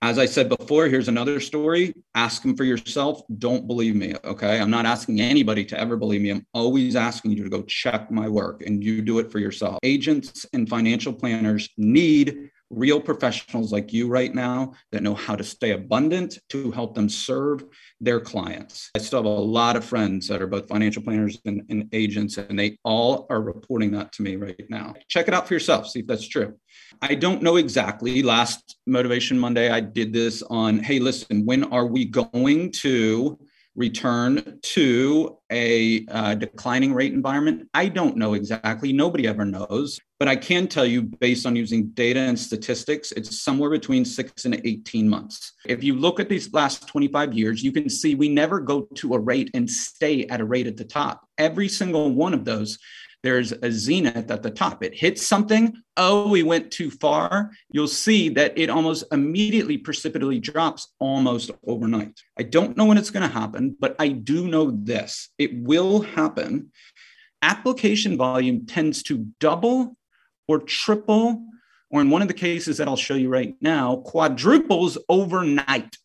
As 0.04 0.20
I 0.20 0.26
said 0.26 0.48
before, 0.48 0.88
here's 0.88 1.08
another 1.08 1.40
story. 1.40 1.94
Ask 2.14 2.44
them 2.44 2.56
for 2.56 2.64
yourself. 2.64 3.22
Don't 3.40 3.66
believe 3.66 3.96
me. 3.96 4.14
Okay. 4.24 4.60
I'm 4.60 4.70
not 4.70 4.86
asking 4.86 5.22
anybody 5.22 5.66
to 5.66 5.80
ever 5.80 5.98
believe 5.98 6.22
me. 6.22 6.30
I'm 6.30 6.46
always 6.54 6.96
asking 6.96 7.32
you 7.32 7.44
to 7.44 7.50
go 7.50 7.64
check 7.64 8.12
my 8.12 8.30
work 8.30 8.62
and 8.62 8.84
you 8.84 9.02
do 9.02 9.18
it 9.18 9.32
for 9.32 9.40
yourself. 9.40 9.80
Agents 9.82 10.46
and 10.54 10.70
financial 10.70 11.12
planners 11.12 11.68
need 11.78 12.52
real 12.70 13.00
professionals 13.00 13.72
like 13.72 13.94
you 13.94 14.08
right 14.08 14.34
now 14.34 14.74
that 14.92 15.04
know 15.04 15.14
how 15.14 15.36
to 15.36 15.44
stay 15.44 15.72
abundant 15.72 16.38
to 16.50 16.72
help 16.72 16.96
them 16.96 17.08
serve 17.10 17.64
their 18.02 18.20
clients. 18.20 18.90
I 18.96 19.00
still 19.00 19.20
have 19.20 19.26
a 19.26 19.30
lot 19.30 19.76
of 19.76 19.86
friends 19.86 20.28
that 20.28 20.42
are 20.42 20.48
both 20.48 20.68
financial 20.68 21.02
planners 21.02 21.40
and, 21.46 21.64
and, 21.70 21.88
agents, 21.94 22.38
and 22.38 22.60
they 22.60 22.78
all 22.84 23.26
are 23.30 23.42
reporting 23.42 23.92
that 23.92 24.12
to 24.14 24.22
me 24.22 24.36
right 24.36 24.66
now. 24.70 24.94
Check 25.08 25.28
it 25.28 25.34
out 25.34 25.48
for 25.48 25.54
yourself, 25.54 25.88
see 25.88 26.00
if 26.00 26.08
that's 26.08 26.28
true. 26.28 26.56
I 27.02 27.16
don't 27.16 27.42
know 27.42 27.56
exactly. 27.56 28.22
Last 28.22 28.78
Motivation 28.86 29.40
Monday, 29.40 29.70
I 29.70 29.80
did 29.80 30.12
this 30.12 30.44
on 30.44 30.80
hey, 30.80 31.00
listen, 31.00 31.46
when 31.46 31.64
are 31.66 31.86
we 31.86 32.06
going 32.06 32.72
to 32.74 33.40
return 33.78 34.60
to 34.62 35.38
a 35.52 36.06
uh, 36.08 36.34
declining 36.36 36.94
rate 36.94 37.14
environment? 37.14 37.70
I 37.74 37.88
don't 37.88 38.18
know 38.18 38.34
exactly. 38.34 38.92
Nobody 38.92 39.28
ever 39.28 39.46
knows. 39.46 40.00
But 40.20 40.28
I 40.28 40.36
can 40.36 40.68
tell 40.68 40.86
you, 40.86 41.04
based 41.04 41.46
on 41.46 41.56
using 41.56 41.90
data 41.90 42.20
and 42.20 42.38
statistics, 42.38 43.12
it's 43.12 43.40
somewhere 43.40 43.70
between 43.70 44.04
six 44.04 44.46
and 44.46 44.60
18 44.66 45.08
months. 45.08 45.54
If 45.66 45.84
you 45.84 45.96
look 45.96 46.20
at 46.20 46.28
these 46.28 46.52
last 46.54 46.88
25 46.88 47.34
years, 47.34 47.64
you 47.64 47.72
can 47.72 47.88
see 47.88 48.16
we 48.16 48.28
never 48.28 48.60
go 48.60 48.88
to 48.96 49.14
a 49.14 49.20
rate 49.20 49.52
and 49.54 49.70
stay 49.70 50.26
at 50.26 50.42
a 50.42 50.46
rate 50.46 50.66
at 50.66 50.76
the 50.76 50.84
top. 50.84 51.28
Every 51.38 51.70
single 51.70 52.12
one 52.12 52.34
of 52.34 52.46
those 52.46 52.80
there's 53.28 53.52
a 53.52 53.70
zenith 53.70 54.32
at 54.32 54.42
the 54.42 54.50
top. 54.50 54.82
It 54.82 54.94
hits 54.94 55.28
something, 55.28 55.76
oh, 55.98 56.30
we 56.30 56.44
went 56.44 56.72
too 56.72 56.90
far. 56.90 57.52
You'll 57.70 57.90
see 57.90 58.30
that 58.30 58.58
it 58.58 58.70
almost 58.70 59.04
immediately 59.12 59.78
precipitously 59.78 60.40
drops 60.40 60.94
almost 61.00 61.52
overnight. 61.66 62.22
I 62.40 62.44
don't 62.44 62.78
know 62.78 62.86
when 62.86 62.98
it's 62.98 63.10
going 63.10 63.28
to 63.28 63.40
happen, 63.42 63.76
but 63.82 63.98
I 64.00 64.08
do 64.08 64.48
know 64.48 64.72
this 64.72 65.30
it 65.38 65.54
will 65.54 66.04
happen. 66.04 66.72
Application 67.42 68.16
volume 68.16 68.66
tends 68.66 69.04
to 69.04 69.28
double 69.42 69.98
or 70.48 70.60
triple, 70.60 71.46
or 71.90 72.00
in 72.00 72.10
one 72.10 72.22
of 72.22 72.30
the 72.30 72.34
cases 72.34 72.78
that 72.78 72.88
I'll 72.88 72.96
show 72.96 73.16
you 73.16 73.28
right 73.28 73.56
now, 73.60 73.98
quadruples 73.98 74.98
overnight. 75.10 75.98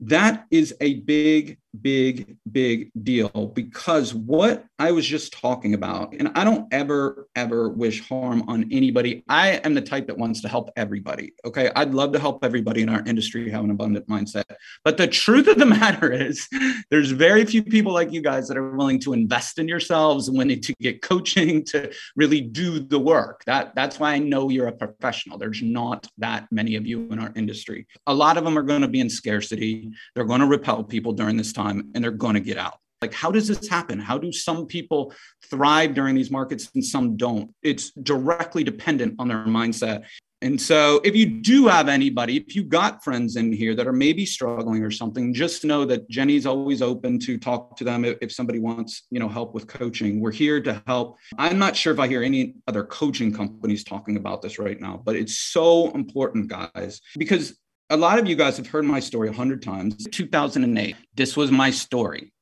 That 0.00 0.46
is 0.50 0.74
a 0.80 1.00
big, 1.00 1.58
big, 1.82 2.36
big 2.50 2.90
deal 3.02 3.52
because 3.54 4.14
what 4.14 4.64
I 4.78 4.92
was 4.92 5.06
just 5.06 5.32
talking 5.32 5.74
about, 5.74 6.14
and 6.14 6.30
I 6.34 6.44
don't 6.44 6.72
ever, 6.72 7.28
ever 7.36 7.68
wish 7.68 8.06
harm 8.08 8.44
on 8.48 8.68
anybody. 8.70 9.24
I 9.28 9.60
am 9.64 9.74
the 9.74 9.80
type 9.80 10.06
that 10.06 10.18
wants 10.18 10.40
to 10.42 10.48
help 10.48 10.70
everybody. 10.76 11.32
Okay. 11.44 11.70
I'd 11.74 11.94
love 11.94 12.12
to 12.12 12.18
help 12.18 12.44
everybody 12.44 12.82
in 12.82 12.88
our 12.88 13.02
industry 13.06 13.50
have 13.50 13.64
an 13.64 13.70
abundant 13.70 14.08
mindset. 14.08 14.44
But 14.84 14.96
the 14.96 15.06
truth 15.06 15.48
of 15.48 15.58
the 15.58 15.66
matter 15.80 16.12
is, 16.12 16.48
there's 16.90 17.10
very 17.10 17.44
few 17.44 17.62
people 17.62 17.92
like 17.92 18.12
you 18.12 18.20
guys 18.20 18.48
that 18.48 18.56
are 18.56 18.76
willing 18.76 19.00
to 19.00 19.12
invest 19.12 19.58
in 19.58 19.68
yourselves 19.68 20.28
and 20.28 20.36
willing 20.36 20.60
to 20.60 20.74
get 20.80 21.02
coaching 21.02 21.64
to 21.66 21.92
really 22.16 22.40
do 22.40 22.78
the 22.78 22.98
work. 22.98 23.42
That, 23.46 23.74
that's 23.74 23.98
why 23.98 24.12
I 24.12 24.18
know 24.18 24.48
you're 24.48 24.68
a 24.68 24.72
professional. 24.72 25.38
There's 25.38 25.62
not 25.62 26.06
that 26.18 26.46
many 26.50 26.76
of 26.76 26.86
you 26.86 27.08
in 27.10 27.18
our 27.18 27.32
industry. 27.36 27.86
A 28.06 28.14
lot 28.14 28.36
of 28.36 28.44
them 28.44 28.58
are 28.58 28.62
going 28.62 28.82
to 28.82 28.88
be 28.88 29.00
in 29.00 29.10
scarcity. 29.10 29.90
They're 30.14 30.24
going 30.24 30.40
to 30.40 30.46
repel 30.46 30.84
people 30.84 31.12
during 31.12 31.36
this 31.36 31.52
time 31.52 31.63
and 31.70 32.04
they're 32.04 32.10
going 32.10 32.34
to 32.34 32.40
get 32.40 32.58
out. 32.58 32.78
Like, 33.02 33.12
how 33.12 33.30
does 33.30 33.48
this 33.48 33.68
happen? 33.68 33.98
How 33.98 34.16
do 34.16 34.32
some 34.32 34.66
people 34.66 35.12
thrive 35.50 35.94
during 35.94 36.14
these 36.14 36.30
markets 36.30 36.70
and 36.74 36.82
some 36.82 37.16
don't? 37.18 37.54
It's 37.62 37.90
directly 37.90 38.64
dependent 38.64 39.16
on 39.18 39.28
their 39.28 39.44
mindset. 39.44 40.04
And 40.40 40.60
so, 40.60 41.00
if 41.04 41.16
you 41.16 41.26
do 41.26 41.66
have 41.68 41.88
anybody, 41.88 42.36
if 42.36 42.54
you 42.54 42.64
got 42.64 43.02
friends 43.02 43.36
in 43.36 43.52
here 43.52 43.74
that 43.74 43.86
are 43.86 43.92
maybe 43.92 44.26
struggling 44.26 44.82
or 44.82 44.90
something, 44.90 45.32
just 45.32 45.64
know 45.64 45.84
that 45.86 46.08
Jenny's 46.10 46.44
always 46.44 46.82
open 46.82 47.18
to 47.20 47.38
talk 47.38 47.76
to 47.76 47.84
them 47.84 48.04
if, 48.04 48.18
if 48.20 48.32
somebody 48.32 48.58
wants, 48.58 49.04
you 49.10 49.20
know, 49.20 49.28
help 49.28 49.54
with 49.54 49.66
coaching. 49.66 50.20
We're 50.20 50.32
here 50.32 50.60
to 50.62 50.82
help. 50.86 51.16
I'm 51.38 51.58
not 51.58 51.76
sure 51.76 51.92
if 51.92 51.98
I 51.98 52.08
hear 52.08 52.22
any 52.22 52.54
other 52.68 52.84
coaching 52.84 53.32
companies 53.32 53.84
talking 53.84 54.16
about 54.16 54.42
this 54.42 54.58
right 54.58 54.78
now, 54.78 55.00
but 55.02 55.16
it's 55.16 55.38
so 55.38 55.90
important, 55.92 56.48
guys, 56.48 57.00
because 57.16 57.58
a 57.90 57.96
lot 57.96 58.18
of 58.18 58.26
you 58.26 58.36
guys 58.36 58.56
have 58.56 58.66
heard 58.66 58.84
my 58.84 59.00
story 59.00 59.28
a 59.28 59.32
hundred 59.32 59.62
times. 59.62 60.06
2008, 60.10 60.96
this 61.14 61.36
was 61.36 61.50
my 61.50 61.70
story. 61.70 62.32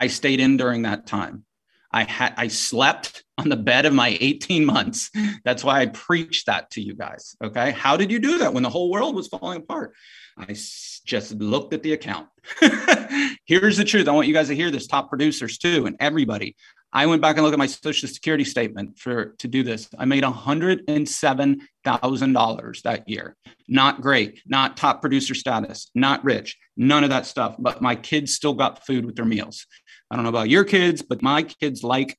I 0.00 0.06
stayed 0.08 0.40
in 0.40 0.56
during 0.56 0.82
that 0.82 1.06
time. 1.06 1.44
I 1.92 2.04
had 2.04 2.34
I 2.36 2.48
slept 2.48 3.24
on 3.38 3.48
the 3.48 3.56
bed 3.56 3.86
of 3.86 3.94
my 3.94 4.18
18 4.20 4.64
months. 4.64 5.10
That's 5.44 5.64
why 5.64 5.80
I 5.80 5.86
preached 5.86 6.46
that 6.46 6.70
to 6.72 6.82
you 6.82 6.94
guys. 6.94 7.34
Okay. 7.42 7.70
How 7.70 7.96
did 7.96 8.10
you 8.10 8.18
do 8.18 8.38
that 8.38 8.52
when 8.52 8.62
the 8.62 8.68
whole 8.68 8.90
world 8.90 9.14
was 9.14 9.28
falling 9.28 9.58
apart? 9.58 9.94
I 10.36 10.52
just 10.52 11.32
looked 11.34 11.72
at 11.72 11.82
the 11.82 11.92
account. 11.94 12.28
Here's 13.46 13.76
the 13.76 13.84
truth. 13.84 14.08
I 14.08 14.12
want 14.12 14.28
you 14.28 14.34
guys 14.34 14.48
to 14.48 14.54
hear 14.54 14.70
this, 14.70 14.86
top 14.86 15.08
producers 15.08 15.58
too, 15.58 15.86
and 15.86 15.96
everybody. 15.98 16.56
I 16.92 17.06
went 17.06 17.20
back 17.20 17.36
and 17.36 17.44
looked 17.44 17.52
at 17.52 17.58
my 17.58 17.66
social 17.66 18.08
security 18.08 18.44
statement 18.44 18.98
for 18.98 19.34
to 19.38 19.48
do 19.48 19.62
this. 19.62 19.90
I 19.98 20.06
made 20.06 20.24
$107,000 20.24 22.82
that 22.82 23.08
year. 23.08 23.36
Not 23.68 24.00
great, 24.00 24.40
not 24.46 24.76
top 24.76 25.00
producer 25.02 25.34
status, 25.34 25.90
not 25.94 26.24
rich, 26.24 26.56
none 26.76 27.04
of 27.04 27.10
that 27.10 27.26
stuff. 27.26 27.56
But 27.58 27.82
my 27.82 27.94
kids 27.94 28.32
still 28.32 28.54
got 28.54 28.86
food 28.86 29.04
with 29.04 29.16
their 29.16 29.26
meals. 29.26 29.66
I 30.10 30.16
don't 30.16 30.22
know 30.22 30.30
about 30.30 30.48
your 30.48 30.64
kids, 30.64 31.02
but 31.02 31.20
my 31.20 31.42
kids 31.42 31.84
like 31.84 32.16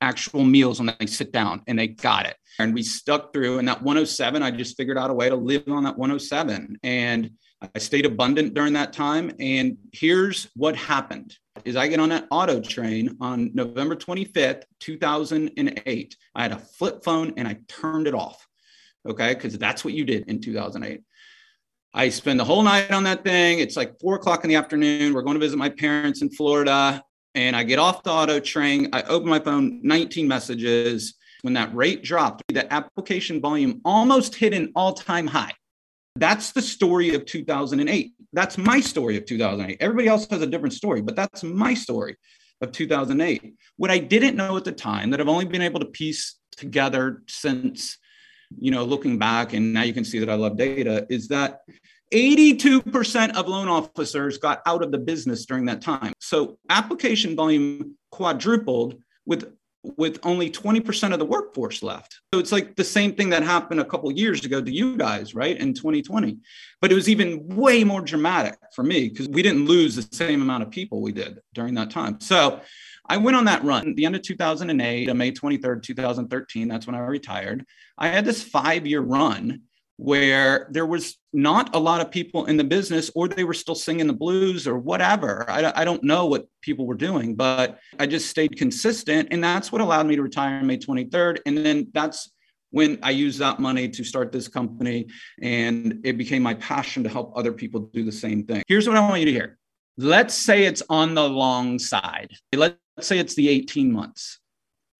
actual 0.00 0.44
meals 0.44 0.80
when 0.80 0.92
they 0.98 1.06
sit 1.06 1.32
down 1.32 1.62
and 1.68 1.78
they 1.78 1.86
got 1.86 2.26
it. 2.26 2.34
And 2.58 2.74
we 2.74 2.82
stuck 2.82 3.32
through. 3.32 3.58
And 3.58 3.68
that 3.68 3.82
107, 3.82 4.42
I 4.42 4.50
just 4.50 4.76
figured 4.76 4.98
out 4.98 5.10
a 5.10 5.14
way 5.14 5.28
to 5.28 5.36
live 5.36 5.62
on 5.68 5.84
that 5.84 5.96
107. 5.96 6.78
And 6.82 7.30
I 7.74 7.78
stayed 7.78 8.06
abundant 8.06 8.54
during 8.54 8.72
that 8.72 8.92
time. 8.92 9.30
And 9.38 9.76
here's 9.92 10.48
what 10.56 10.74
happened 10.74 11.36
is 11.64 11.76
I 11.76 11.88
get 11.88 12.00
on 12.00 12.08
that 12.10 12.26
auto 12.30 12.60
train 12.60 13.16
on 13.20 13.50
November 13.54 13.96
25th, 13.96 14.62
2008. 14.80 16.16
I 16.34 16.42
had 16.42 16.52
a 16.52 16.58
flip 16.58 17.02
phone 17.04 17.34
and 17.36 17.46
I 17.46 17.58
turned 17.68 18.06
it 18.06 18.14
off. 18.14 18.46
Okay. 19.08 19.34
Cause 19.34 19.56
that's 19.58 19.84
what 19.84 19.94
you 19.94 20.04
did 20.04 20.28
in 20.28 20.40
2008. 20.40 21.02
I 21.94 22.08
spend 22.10 22.38
the 22.38 22.44
whole 22.44 22.62
night 22.62 22.90
on 22.90 23.04
that 23.04 23.24
thing. 23.24 23.58
It's 23.58 23.76
like 23.76 23.98
four 23.98 24.16
o'clock 24.16 24.44
in 24.44 24.50
the 24.50 24.56
afternoon. 24.56 25.14
We're 25.14 25.22
going 25.22 25.34
to 25.34 25.40
visit 25.40 25.56
my 25.56 25.70
parents 25.70 26.22
in 26.22 26.30
Florida. 26.30 27.02
And 27.34 27.56
I 27.56 27.62
get 27.62 27.78
off 27.78 28.02
the 28.02 28.10
auto 28.10 28.40
train. 28.40 28.88
I 28.92 29.02
open 29.02 29.28
my 29.28 29.40
phone, 29.40 29.80
19 29.82 30.28
messages. 30.28 31.14
When 31.42 31.54
that 31.54 31.74
rate 31.74 32.02
dropped, 32.02 32.42
the 32.48 32.70
application 32.72 33.40
volume 33.40 33.80
almost 33.84 34.34
hit 34.34 34.52
an 34.52 34.72
all 34.74 34.92
time 34.92 35.26
high. 35.26 35.52
That's 36.18 36.52
the 36.52 36.62
story 36.62 37.14
of 37.14 37.24
2008. 37.24 38.12
That's 38.32 38.58
my 38.58 38.80
story 38.80 39.16
of 39.16 39.24
2008. 39.24 39.76
Everybody 39.80 40.08
else 40.08 40.26
has 40.30 40.42
a 40.42 40.46
different 40.46 40.74
story, 40.74 41.00
but 41.00 41.14
that's 41.14 41.44
my 41.44 41.74
story 41.74 42.16
of 42.60 42.72
2008. 42.72 43.54
What 43.76 43.90
I 43.90 43.98
didn't 43.98 44.36
know 44.36 44.56
at 44.56 44.64
the 44.64 44.72
time 44.72 45.10
that 45.10 45.20
I've 45.20 45.28
only 45.28 45.44
been 45.44 45.62
able 45.62 45.80
to 45.80 45.86
piece 45.86 46.38
together 46.56 47.22
since, 47.28 47.98
you 48.58 48.72
know, 48.72 48.84
looking 48.84 49.18
back, 49.18 49.52
and 49.52 49.72
now 49.72 49.82
you 49.82 49.94
can 49.94 50.04
see 50.04 50.18
that 50.18 50.28
I 50.28 50.34
love 50.34 50.56
data, 50.56 51.06
is 51.08 51.28
that 51.28 51.60
82% 52.12 53.36
of 53.36 53.46
loan 53.46 53.68
officers 53.68 54.38
got 54.38 54.60
out 54.66 54.82
of 54.82 54.90
the 54.90 54.98
business 54.98 55.46
during 55.46 55.66
that 55.66 55.82
time. 55.82 56.12
So 56.20 56.58
application 56.68 57.36
volume 57.36 57.96
quadrupled 58.10 59.00
with 59.24 59.52
with 59.82 60.18
only 60.24 60.50
20% 60.50 61.12
of 61.12 61.18
the 61.18 61.24
workforce 61.24 61.82
left. 61.82 62.20
So 62.34 62.40
it's 62.40 62.52
like 62.52 62.74
the 62.74 62.84
same 62.84 63.14
thing 63.14 63.30
that 63.30 63.42
happened 63.42 63.80
a 63.80 63.84
couple 63.84 64.10
years 64.10 64.44
ago 64.44 64.60
to 64.60 64.70
you 64.70 64.96
guys, 64.96 65.34
right? 65.34 65.56
In 65.56 65.72
2020. 65.72 66.38
But 66.80 66.90
it 66.90 66.94
was 66.94 67.08
even 67.08 67.46
way 67.48 67.84
more 67.84 68.00
dramatic 68.00 68.58
for 68.74 68.82
me 68.82 69.08
because 69.08 69.28
we 69.28 69.42
didn't 69.42 69.66
lose 69.66 69.94
the 69.94 70.08
same 70.14 70.42
amount 70.42 70.64
of 70.64 70.70
people 70.70 71.00
we 71.00 71.12
did 71.12 71.38
during 71.54 71.74
that 71.74 71.90
time. 71.90 72.20
So 72.20 72.60
I 73.08 73.16
went 73.16 73.36
on 73.36 73.46
that 73.46 73.64
run 73.64 73.88
at 73.88 73.96
the 73.96 74.04
end 74.04 74.16
of 74.16 74.22
2008, 74.22 75.14
May 75.14 75.32
23rd, 75.32 75.82
2013. 75.82 76.68
That's 76.68 76.86
when 76.86 76.96
I 76.96 77.00
retired. 77.00 77.64
I 77.96 78.08
had 78.08 78.24
this 78.24 78.42
five 78.42 78.86
year 78.86 79.00
run 79.00 79.62
where 79.98 80.68
there 80.70 80.86
was 80.86 81.18
not 81.32 81.74
a 81.74 81.78
lot 81.78 82.00
of 82.00 82.08
people 82.08 82.46
in 82.46 82.56
the 82.56 82.62
business 82.62 83.10
or 83.16 83.26
they 83.26 83.42
were 83.42 83.52
still 83.52 83.74
singing 83.74 84.06
the 84.06 84.12
blues 84.12 84.66
or 84.66 84.78
whatever. 84.78 85.44
I, 85.50 85.72
I, 85.74 85.84
don't 85.84 86.04
know 86.04 86.26
what 86.26 86.46
people 86.62 86.86
were 86.86 86.94
doing, 86.94 87.34
but 87.34 87.80
I 87.98 88.06
just 88.06 88.30
stayed 88.30 88.56
consistent. 88.56 89.28
And 89.32 89.42
that's 89.42 89.72
what 89.72 89.80
allowed 89.80 90.06
me 90.06 90.14
to 90.14 90.22
retire 90.22 90.60
on 90.60 90.66
May 90.68 90.78
23rd. 90.78 91.40
And 91.46 91.58
then 91.58 91.88
that's 91.92 92.30
when 92.70 93.00
I 93.02 93.10
used 93.10 93.40
that 93.40 93.58
money 93.58 93.88
to 93.88 94.04
start 94.04 94.30
this 94.30 94.46
company. 94.46 95.08
And 95.42 96.00
it 96.04 96.16
became 96.16 96.44
my 96.44 96.54
passion 96.54 97.02
to 97.02 97.08
help 97.08 97.32
other 97.36 97.52
people 97.52 97.90
do 97.92 98.04
the 98.04 98.12
same 98.12 98.44
thing. 98.44 98.62
Here's 98.68 98.86
what 98.86 98.96
I 98.96 99.00
want 99.00 99.18
you 99.18 99.26
to 99.26 99.32
hear. 99.32 99.58
Let's 99.96 100.34
say 100.34 100.64
it's 100.64 100.82
on 100.88 101.14
the 101.14 101.28
long 101.28 101.80
side. 101.80 102.30
Let's 102.54 102.76
say 103.00 103.18
it's 103.18 103.34
the 103.34 103.48
18 103.48 103.92
months. 103.92 104.38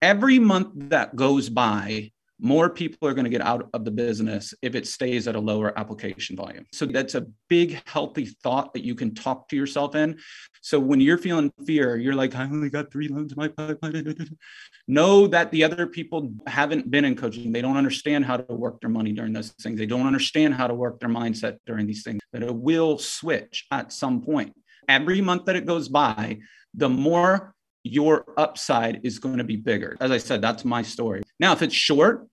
Every 0.03 0.41
month 0.41 0.71
that 0.91 1.15
goes 1.15 1.49
by, 1.49 2.11
more 2.41 2.71
people 2.71 3.09
are 3.09 3.15
going 3.15 3.25
to 3.25 3.31
get 3.31 3.41
out 3.41 3.69
of 3.75 3.85
the 3.85 3.91
business 3.91 4.55
if 4.63 4.75
it 4.75 4.87
stays 4.87 5.27
at 5.27 5.35
a 5.35 5.41
lower 5.41 5.77
application 5.79 6.37
volume. 6.37 6.67
So 6.73 6.87
that's 6.87 7.15
a 7.15 7.27
big, 7.49 7.83
healthy 7.87 8.27
thought 8.43 8.73
that 8.75 8.85
you 8.85 8.95
can 8.95 9.15
talk 9.15 9.49
to 9.49 9.57
yourself 9.57 9.95
in. 9.97 10.19
So 10.61 10.79
when 10.79 11.01
you're 11.01 11.19
feeling 11.19 11.53
fear, 11.67 11.97
you're 11.97 12.15
like, 12.15 12.37
I 12.37 12.45
only 12.45 12.71
got 12.71 12.93
three 12.93 13.09
loans 13.09 13.33
in 13.33 13.37
my 13.37 13.49
pipeline. 13.49 14.15
know 14.89 15.27
that 15.27 15.51
the 15.51 15.65
other 15.65 15.87
people 15.87 16.33
haven't 16.47 16.91
been 16.91 17.05
in 17.05 17.17
coaching. 17.17 17.53
They 17.53 17.63
don't 17.63 17.77
understand 17.77 18.25
how 18.25 18.37
to 18.37 18.55
work 18.55 18.81
their 18.81 18.91
money 18.91 19.13
during 19.13 19.33
those 19.33 19.51
things. 19.51 19.79
They 19.79 19.87
don't 19.87 20.07
understand 20.07 20.55
how 20.55 20.67
to 20.67 20.75
work 20.75 21.01
their 21.01 21.09
mindset 21.09 21.59
during 21.67 21.87
these 21.87 22.03
things, 22.03 22.21
that 22.33 22.43
it 22.43 22.55
will 22.55 22.99
switch 22.99 23.67
at 23.71 23.93
some 23.93 24.23
point. 24.23 24.55
Every 24.89 25.21
month 25.21 25.45
that 25.47 25.57
it 25.57 25.67
goes 25.67 25.89
by, 25.89 26.39
the 26.75 26.89
more 26.89 27.55
your 27.89 28.25
upside 28.37 29.01
is 29.05 29.19
going 29.19 29.39
to 29.39 29.45
be 29.45 29.57
bigger. 29.57 29.97
As 30.01 30.11
I 30.11 30.19
said, 30.19 30.41
that's 30.41 30.65
my 30.65 30.83
story. 30.83 31.23
Now, 31.41 31.53
if 31.53 31.63
it's 31.63 31.75
short, 31.75 32.27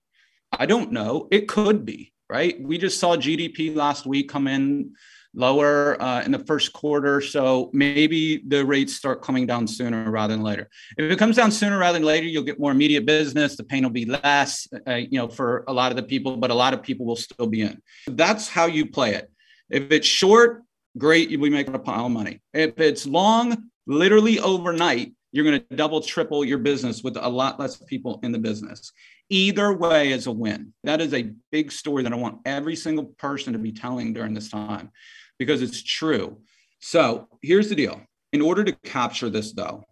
I 0.52 0.66
don't 0.66 0.92
know. 0.92 1.28
It 1.30 1.48
could 1.48 1.84
be, 1.84 2.12
right? 2.28 2.60
We 2.60 2.78
just 2.78 3.00
saw 3.00 3.16
GDP 3.16 3.74
last 3.74 4.06
week 4.06 4.28
come 4.28 4.46
in 4.46 4.92
lower 5.36 6.00
uh, 6.02 6.22
in 6.22 6.32
the 6.32 6.38
first 6.40 6.72
quarter. 6.72 7.20
So 7.20 7.70
maybe 7.72 8.42
the 8.46 8.64
rates 8.64 8.96
start 8.96 9.22
coming 9.22 9.46
down 9.46 9.68
sooner 9.68 10.10
rather 10.10 10.34
than 10.34 10.42
later. 10.42 10.68
If 10.96 11.12
it 11.12 11.18
comes 11.18 11.36
down 11.36 11.52
sooner 11.52 11.78
rather 11.78 11.98
than 11.98 12.06
later, 12.06 12.26
you'll 12.26 12.42
get 12.42 12.58
more 12.58 12.72
immediate 12.72 13.04
business. 13.04 13.56
The 13.56 13.64
pain 13.64 13.82
will 13.82 13.90
be 13.90 14.06
less, 14.06 14.66
uh, 14.88 14.94
you 14.94 15.18
know, 15.18 15.28
for 15.28 15.64
a 15.68 15.72
lot 15.72 15.92
of 15.92 15.96
the 15.96 16.02
people, 16.02 16.38
but 16.38 16.50
a 16.50 16.54
lot 16.54 16.72
of 16.72 16.82
people 16.82 17.06
will 17.06 17.16
still 17.16 17.46
be 17.46 17.60
in. 17.60 17.80
That's 18.06 18.48
how 18.48 18.66
you 18.66 18.86
play 18.86 19.14
it. 19.14 19.30
If 19.68 19.92
it's 19.92 20.06
short, 20.06 20.62
great, 20.96 21.28
you'll 21.28 21.42
be 21.42 21.50
making 21.50 21.74
a 21.74 21.78
pile 21.78 22.06
of 22.06 22.12
money. 22.12 22.40
If 22.54 22.80
it's 22.80 23.06
long, 23.06 23.70
literally 23.86 24.40
overnight, 24.40 25.12
you're 25.32 25.44
going 25.44 25.60
to 25.60 25.76
double, 25.76 26.00
triple 26.00 26.44
your 26.44 26.58
business 26.58 27.02
with 27.02 27.16
a 27.16 27.28
lot 27.28 27.58
less 27.58 27.76
people 27.76 28.20
in 28.22 28.32
the 28.32 28.38
business. 28.38 28.92
Either 29.28 29.72
way 29.72 30.12
is 30.12 30.26
a 30.26 30.32
win. 30.32 30.72
That 30.84 31.00
is 31.00 31.12
a 31.12 31.32
big 31.50 31.72
story 31.72 32.02
that 32.04 32.12
I 32.12 32.16
want 32.16 32.40
every 32.44 32.76
single 32.76 33.06
person 33.18 33.52
to 33.52 33.58
be 33.58 33.72
telling 33.72 34.12
during 34.12 34.34
this 34.34 34.48
time 34.48 34.90
because 35.38 35.62
it's 35.62 35.82
true. 35.82 36.38
So 36.80 37.28
here's 37.42 37.68
the 37.68 37.74
deal 37.74 38.00
in 38.32 38.40
order 38.40 38.64
to 38.64 38.72
capture 38.72 39.30
this, 39.30 39.52
though, 39.52 39.84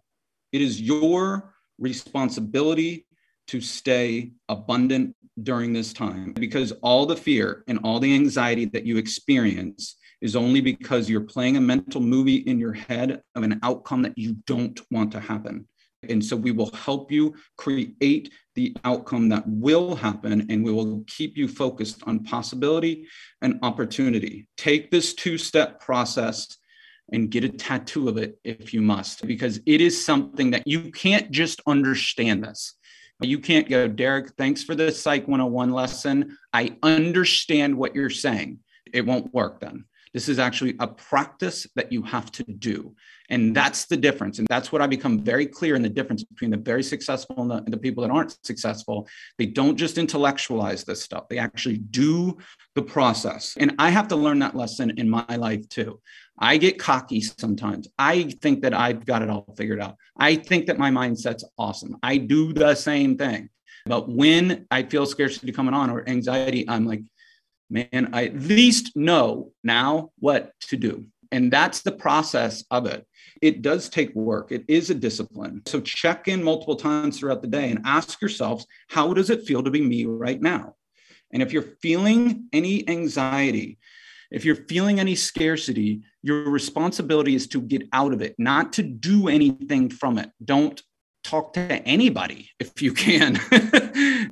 it 0.51 0.61
is 0.61 0.81
your 0.81 1.53
responsibility 1.77 3.05
to 3.47 3.61
stay 3.61 4.31
abundant 4.49 5.15
during 5.43 5.73
this 5.73 5.93
time 5.93 6.31
because 6.33 6.71
all 6.81 7.05
the 7.05 7.15
fear 7.15 7.63
and 7.67 7.79
all 7.83 7.99
the 7.99 8.13
anxiety 8.13 8.65
that 8.65 8.85
you 8.85 8.97
experience 8.97 9.97
is 10.21 10.35
only 10.35 10.61
because 10.61 11.09
you're 11.09 11.21
playing 11.21 11.57
a 11.57 11.61
mental 11.61 12.01
movie 12.01 12.37
in 12.37 12.59
your 12.59 12.73
head 12.73 13.21
of 13.35 13.43
an 13.43 13.59
outcome 13.63 14.01
that 14.03 14.17
you 14.17 14.37
don't 14.45 14.79
want 14.91 15.11
to 15.11 15.19
happen. 15.19 15.67
And 16.09 16.23
so 16.23 16.35
we 16.35 16.51
will 16.51 16.71
help 16.71 17.11
you 17.11 17.35
create 17.57 18.31
the 18.53 18.75
outcome 18.83 19.29
that 19.29 19.43
will 19.47 19.95
happen, 19.95 20.45
and 20.49 20.63
we 20.63 20.71
will 20.71 21.03
keep 21.07 21.37
you 21.37 21.47
focused 21.47 22.03
on 22.05 22.23
possibility 22.23 23.07
and 23.41 23.59
opportunity. 23.63 24.47
Take 24.57 24.91
this 24.91 25.13
two 25.13 25.37
step 25.37 25.79
process 25.79 26.57
and 27.11 27.29
get 27.29 27.43
a 27.43 27.49
tattoo 27.49 28.07
of 28.07 28.17
it 28.17 28.39
if 28.43 28.73
you 28.73 28.81
must, 28.81 29.27
because 29.27 29.59
it 29.65 29.81
is 29.81 30.05
something 30.05 30.51
that 30.51 30.67
you 30.67 30.91
can't 30.91 31.31
just 31.31 31.61
understand 31.67 32.43
this. 32.43 32.75
You 33.21 33.39
can't 33.39 33.69
go, 33.69 33.87
Deryck, 33.87 34.31
thanks 34.37 34.63
for 34.63 34.75
the 34.75 34.91
Psych 34.91 35.27
101 35.27 35.71
lesson. 35.71 36.37
I 36.51 36.77
understand 36.83 37.75
what 37.75 37.95
you're 37.95 38.09
saying. 38.09 38.59
It 38.93 39.05
won't 39.05 39.33
work 39.33 39.61
then. 39.61 39.85
This 40.15 40.29
is 40.29 40.39
actually 40.39 40.77
a 40.79 40.87
practice 40.87 41.67
that 41.75 41.91
you 41.91 42.01
have 42.03 42.31
to 42.31 42.43
do. 42.43 42.95
And 43.29 43.53
that's 43.53 43.83
the 43.83 43.97
difference. 43.97 44.39
And 44.39 44.47
that's 44.47 44.71
what 44.71 44.81
I 44.81 44.87
become 44.87 45.19
very 45.19 45.45
clear 45.45 45.75
in 45.75 45.81
the 45.81 45.89
difference 45.89 46.23
between 46.23 46.51
the 46.51 46.57
very 46.57 46.83
successful 46.83 47.35
and 47.41 47.51
the, 47.51 47.55
and 47.55 47.73
the, 47.73 47.77
people 47.77 48.01
that 48.01 48.11
aren't 48.11 48.37
successful. 48.45 49.09
They 49.37 49.45
don't 49.45 49.75
just 49.75 49.97
intellectualize 49.97 50.85
this 50.85 51.03
stuff, 51.03 51.27
they 51.27 51.37
actually 51.37 51.79
do 51.79 52.37
the 52.75 52.81
process. 52.81 53.57
And 53.59 53.75
I 53.77 53.89
have 53.89 54.07
to 54.07 54.15
learn 54.15 54.39
that 54.39 54.55
lesson 54.55 54.91
in 54.97 55.09
my 55.09 55.35
life 55.35 55.67
too. 55.67 55.99
I 56.39 56.55
get 56.55 56.79
cocky 56.79 57.19
sometimes. 57.19 57.89
I 57.99 58.23
think 58.41 58.61
that 58.61 58.73
I've 58.73 59.05
got 59.05 59.21
it 59.21 59.29
all 59.29 59.53
figured 59.57 59.81
out. 59.81 59.97
I 60.17 60.35
think 60.35 60.67
that 60.67 60.77
my 60.77 60.91
mindset's 60.91 61.43
awesome. 61.57 61.97
I 62.01 62.17
do 62.19 62.53
the 62.53 62.73
same 62.75 63.17
thing. 63.17 63.49
But 63.85 64.09
when 64.09 64.65
I 64.71 64.83
feel 64.83 65.05
scarcity 65.05 65.51
coming 65.51 65.73
on 65.73 65.89
or 65.89 66.07
anxiety, 66.07 66.63
I'm 66.69 66.87
like, 66.87 67.01
man, 67.75 68.09
I 68.13 68.25
at 68.25 68.35
least 68.35 68.95
know 68.95 69.51
now 69.63 70.11
what 70.19 70.51
to 70.69 70.77
do. 70.77 71.05
And 71.31 71.51
that's 71.51 71.81
the 71.81 71.91
process 71.91 72.63
of 72.71 72.85
it. 72.85 73.05
It 73.41 73.61
does 73.61 73.89
take 73.89 74.15
work. 74.15 74.51
It 74.51 74.63
is 74.67 74.89
a 74.89 74.95
discipline. 74.95 75.61
So 75.65 75.81
check 75.81 76.27
in 76.27 76.43
multiple 76.43 76.75
times 76.75 77.19
throughout 77.19 77.41
the 77.41 77.47
day 77.47 77.69
and 77.69 77.81
ask 77.83 78.21
yourselves, 78.21 78.65
how 78.87 79.13
does 79.13 79.29
it 79.29 79.45
feel 79.45 79.61
to 79.63 79.71
be 79.71 79.81
me 79.81 80.05
right 80.05 80.41
now? 80.41 80.75
And 81.33 81.41
if 81.41 81.51
you're 81.51 81.75
feeling 81.81 82.47
any 82.53 82.87
anxiety, 82.87 83.77
if 84.31 84.45
you're 84.45 84.55
feeling 84.55 84.99
any 84.99 85.15
scarcity, 85.15 86.01
your 86.23 86.49
responsibility 86.49 87.35
is 87.35 87.47
to 87.47 87.61
get 87.61 87.83
out 87.91 88.13
of 88.13 88.21
it, 88.21 88.35
not 88.37 88.73
to 88.73 88.83
do 88.83 89.27
anything 89.27 89.89
from 89.89 90.17
it. 90.17 90.31
Don't 90.43 90.81
talk 91.25 91.53
to 91.53 91.61
anybody 91.61 92.49
if 92.59 92.81
you 92.81 92.93
can. 92.93 93.39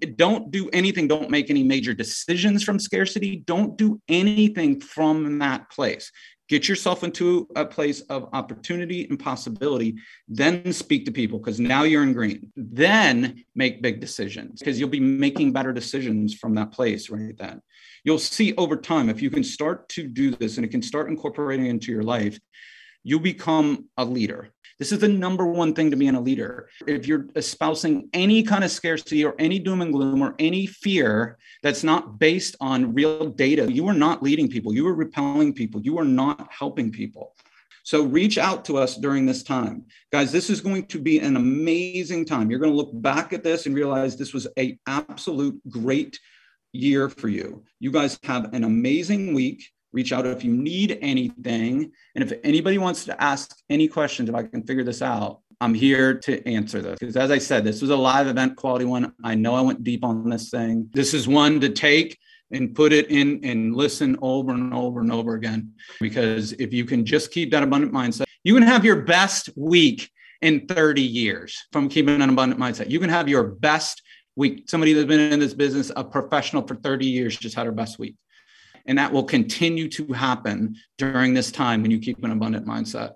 don't 0.16 0.52
do 0.52 0.70
anything. 0.72 1.08
Don't 1.08 1.30
make 1.30 1.50
any 1.50 1.64
major 1.64 1.94
decisions 1.94 2.64
from 2.64 2.80
scarcity. 2.80 3.38
Don't 3.38 3.78
do 3.78 4.00
anything 4.08 4.80
from 4.80 5.40
that 5.40 5.70
place. 5.72 6.12
Get 6.50 6.68
yourself 6.68 7.04
into 7.04 7.48
a 7.56 7.66
place 7.66 8.02
of 8.02 8.30
opportunity 8.34 9.08
and 9.10 9.18
possibility. 9.18 9.96
Then 10.28 10.72
speak 10.72 11.06
to 11.06 11.12
people 11.12 11.40
because 11.40 11.60
now 11.60 11.84
you're 11.84 12.04
in 12.04 12.14
green. 12.14 12.52
Then 12.56 13.44
make 13.56 13.82
big 13.82 14.00
decisions 14.00 14.60
because 14.60 14.80
you'll 14.80 14.90
be 14.90 15.00
making 15.00 15.54
better 15.54 15.74
decisions 15.74 16.36
from 16.36 16.54
that 16.56 16.72
place 16.72 17.10
right 17.10 17.36
then. 17.38 17.62
You'll 18.04 18.20
see 18.20 18.54
over 18.56 18.78
time 18.78 19.10
if 19.10 19.22
you 19.22 19.32
can 19.32 19.44
start 19.44 19.90
to 19.90 20.08
do 20.08 20.32
this 20.32 20.58
and 20.58 20.66
it 20.66 20.70
can 20.70 20.82
start 20.82 21.10
incorporating 21.10 21.68
into 21.68 21.92
your 21.92 22.04
life, 22.04 22.38
you 23.04 23.20
become 23.20 23.90
a 23.98 24.06
leader. 24.06 24.53
This 24.80 24.92
is 24.92 25.00
the 25.00 25.08
number 25.08 25.46
one 25.46 25.74
thing 25.74 25.92
to 25.92 25.98
being 25.98 26.16
a 26.16 26.22
leader. 26.22 26.70
If 26.88 27.08
you're 27.08 27.28
espousing 27.36 28.10
any 28.14 28.44
kind 28.44 28.64
of 28.64 28.72
scarcity 28.72 29.24
or 29.24 29.36
any 29.40 29.60
doom 29.60 29.82
and 29.82 29.94
gloom 29.94 30.22
or 30.22 30.36
any 30.40 30.66
fear 30.66 31.38
that's 31.62 31.84
not 31.84 32.20
based 32.20 32.56
on 32.60 32.94
real 32.94 33.30
data, 33.30 33.72
you 33.72 33.88
are 33.88 33.94
not 33.94 34.24
leading 34.24 34.50
people. 34.50 34.74
You 34.74 34.88
are 34.88 34.96
repelling 34.96 35.54
people. 35.54 35.82
You 35.82 36.00
are 36.00 36.06
not 36.06 36.52
helping 36.52 36.92
people. 36.92 37.36
So 37.84 38.04
reach 38.04 38.38
out 38.38 38.64
to 38.66 38.78
us 38.78 38.96
during 38.96 39.26
this 39.26 39.44
time. 39.44 39.86
Guys, 40.12 40.32
this 40.32 40.50
is 40.50 40.62
going 40.62 40.86
to 40.88 41.00
be 41.00 41.20
an 41.20 41.36
amazing 41.36 42.26
time. 42.26 42.50
You're 42.50 42.60
going 42.60 42.72
to 42.72 42.78
look 42.78 42.92
back 42.94 43.34
at 43.34 43.44
this 43.44 43.66
and 43.66 43.76
realize 43.76 44.16
this 44.16 44.34
was 44.34 44.48
a 44.58 44.80
absolute 44.88 45.60
great 45.70 46.18
year 46.72 47.10
for 47.10 47.28
you. 47.28 47.64
You 47.80 47.92
guys 47.92 48.18
have 48.24 48.54
an 48.54 48.64
amazing 48.64 49.34
week 49.34 49.64
reach 49.94 50.12
out 50.12 50.26
if 50.26 50.44
you 50.44 50.52
need 50.52 50.98
anything. 51.02 51.92
And 52.16 52.24
if 52.24 52.38
anybody 52.44 52.78
wants 52.78 53.06
to 53.06 53.24
ask 53.24 53.56
any 53.70 53.88
questions, 53.88 54.30
if 54.30 54.36
I 54.36 54.44
can 54.44 54.64
figure 54.64 54.84
this 54.84 55.02
out, 55.02 55.40
I'm 55.62 55.74
here 55.74 56.16
to 56.16 56.46
answer 56.48 56.82
this. 56.82 57.00
Because 57.00 57.16
as 57.16 57.32
I 57.32 57.38
said, 57.38 57.64
this 57.64 57.82
was 57.82 57.90
a 57.90 57.96
live 57.96 58.28
event 58.28 58.58
quality 58.58 58.86
one. 58.86 59.14
I 59.24 59.36
know 59.36 59.56
I 59.56 59.62
went 59.62 59.84
deep 59.84 60.04
on 60.04 60.30
this 60.30 60.50
thing. 60.50 60.90
This 60.94 61.14
is 61.14 61.28
one 61.28 61.62
to 61.62 61.70
take 61.70 62.18
and 62.52 62.76
put 62.76 62.92
it 62.92 63.10
in 63.10 63.40
and 63.44 63.76
listen 63.76 64.18
over 64.22 64.52
and 64.52 64.74
over 64.74 65.00
and 65.00 65.12
over 65.12 65.36
again. 65.36 65.74
Because 66.00 66.52
if 66.54 66.74
you 66.74 66.86
can 66.86 67.06
just 67.06 67.32
keep 67.32 67.52
that 67.52 67.64
abundant 67.64 67.94
mindset, 67.94 68.26
you 68.44 68.54
can 68.54 68.64
have 68.64 68.84
your 68.84 69.04
best 69.04 69.50
week 69.56 70.10
in 70.42 70.68
30 70.68 71.02
years 71.02 71.66
from 71.72 71.88
keeping 71.88 72.22
an 72.22 72.30
abundant 72.30 72.60
mindset. 72.60 72.90
You 72.90 73.00
can 73.00 73.10
have 73.10 73.30
your 73.30 73.44
best 73.44 74.02
week. 74.36 74.66
Somebody 74.68 74.94
that's 74.94 75.08
been 75.08 75.32
in 75.32 75.40
this 75.40 75.54
business, 75.54 75.92
a 75.96 76.04
professional 76.04 76.68
for 76.68 76.76
30 76.76 77.06
years, 77.06 77.38
just 77.38 77.56
had 77.56 77.66
her 77.66 77.72
best 77.72 77.98
week. 77.98 78.16
And 78.86 78.98
that 78.98 79.12
will 79.12 79.24
continue 79.24 79.88
to 79.90 80.14
happen 80.14 80.76
during 80.98 81.34
this 81.34 81.52
time 81.52 81.82
when 81.82 81.92
you 81.92 82.00
keep 82.00 82.24
an 82.24 82.32
abundant 82.32 82.68
mindset. 82.68 83.14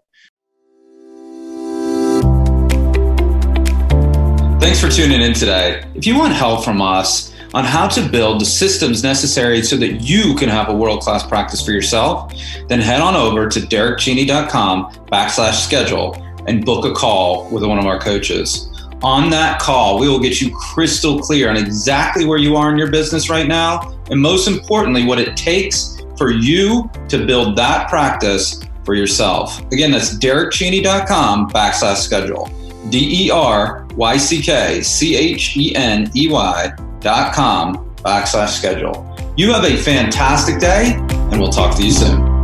Thanks 4.62 4.82
for 4.82 4.90
tuning 4.90 5.22
in 5.22 5.34
today. 5.34 5.86
If 5.96 6.06
you 6.06 6.18
want 6.18 6.34
help 6.34 6.64
from 6.64 6.82
us 6.82 7.34
on 7.54 7.64
how 7.64 7.88
to 7.88 8.08
build 8.10 8.42
the 8.42 8.46
systems 8.46 9.04
necessary 9.04 9.62
so 9.62 9.78
that 9.78 10.02
you 10.02 10.36
can 10.36 10.50
have 10.50 10.70
a 10.70 10.76
world 10.76 11.02
class 11.02 11.26
practice 11.26 11.64
for 11.64 11.72
yourself, 11.72 12.34
then 12.68 12.80
head 12.80 13.02
on 13.02 13.16
over 13.16 13.48
to 13.48 13.60
deryckcheney.com 13.60 14.92
backslash 15.12 15.66
schedule 15.66 16.16
and 16.48 16.66
book 16.66 16.86
a 16.86 16.94
call 16.94 17.50
with 17.50 17.64
one 17.64 17.80
of 17.80 17.86
our 17.86 18.00
coaches. 18.00 18.70
On 19.04 19.30
that 19.30 19.60
call, 19.60 20.00
we 20.00 20.10
will 20.10 20.20
get 20.20 20.42
you 20.42 20.56
crystal 20.56 21.20
clear 21.20 21.50
on 21.50 21.58
exactly 21.58 22.26
where 22.26 22.40
you 22.40 22.56
are 22.56 22.72
in 22.72 22.78
your 22.78 22.90
business 22.90 23.30
right 23.30 23.48
now, 23.48 23.97
and 24.10 24.20
most 24.20 24.48
importantly, 24.48 25.06
what 25.06 25.20
it 25.20 25.36
takes 25.38 26.02
for 26.18 26.32
you 26.32 26.90
to 27.10 27.26
build 27.26 27.56
that 27.58 27.90
practice 27.90 28.62
for 28.84 28.96
yourself. 28.96 29.60
Again, 29.72 29.92
that's 29.92 30.18
deryckcheney.com 30.18 31.50
backslash 31.50 31.98
schedule. 31.98 32.50
D 32.90 33.26
E 33.26 33.32
R 33.32 33.86
Y 33.96 34.18
C 34.18 34.42
K 34.42 34.82
C 34.82 35.16
H 35.16 35.58
E 35.58 35.76
N 35.76 36.10
E 36.16 36.30
Y 36.30 36.72
dot 37.00 37.34
com 37.34 37.94
backslash 37.98 38.50
schedule. 38.50 39.04
You 39.36 39.52
have 39.54 39.66
a 39.66 39.76
fantastic 39.78 40.60
day, 40.60 40.94
and 41.10 41.40
we'll 41.40 41.52
talk 41.52 41.76
to 41.78 41.86
you 41.86 41.92
soon. 41.92 42.37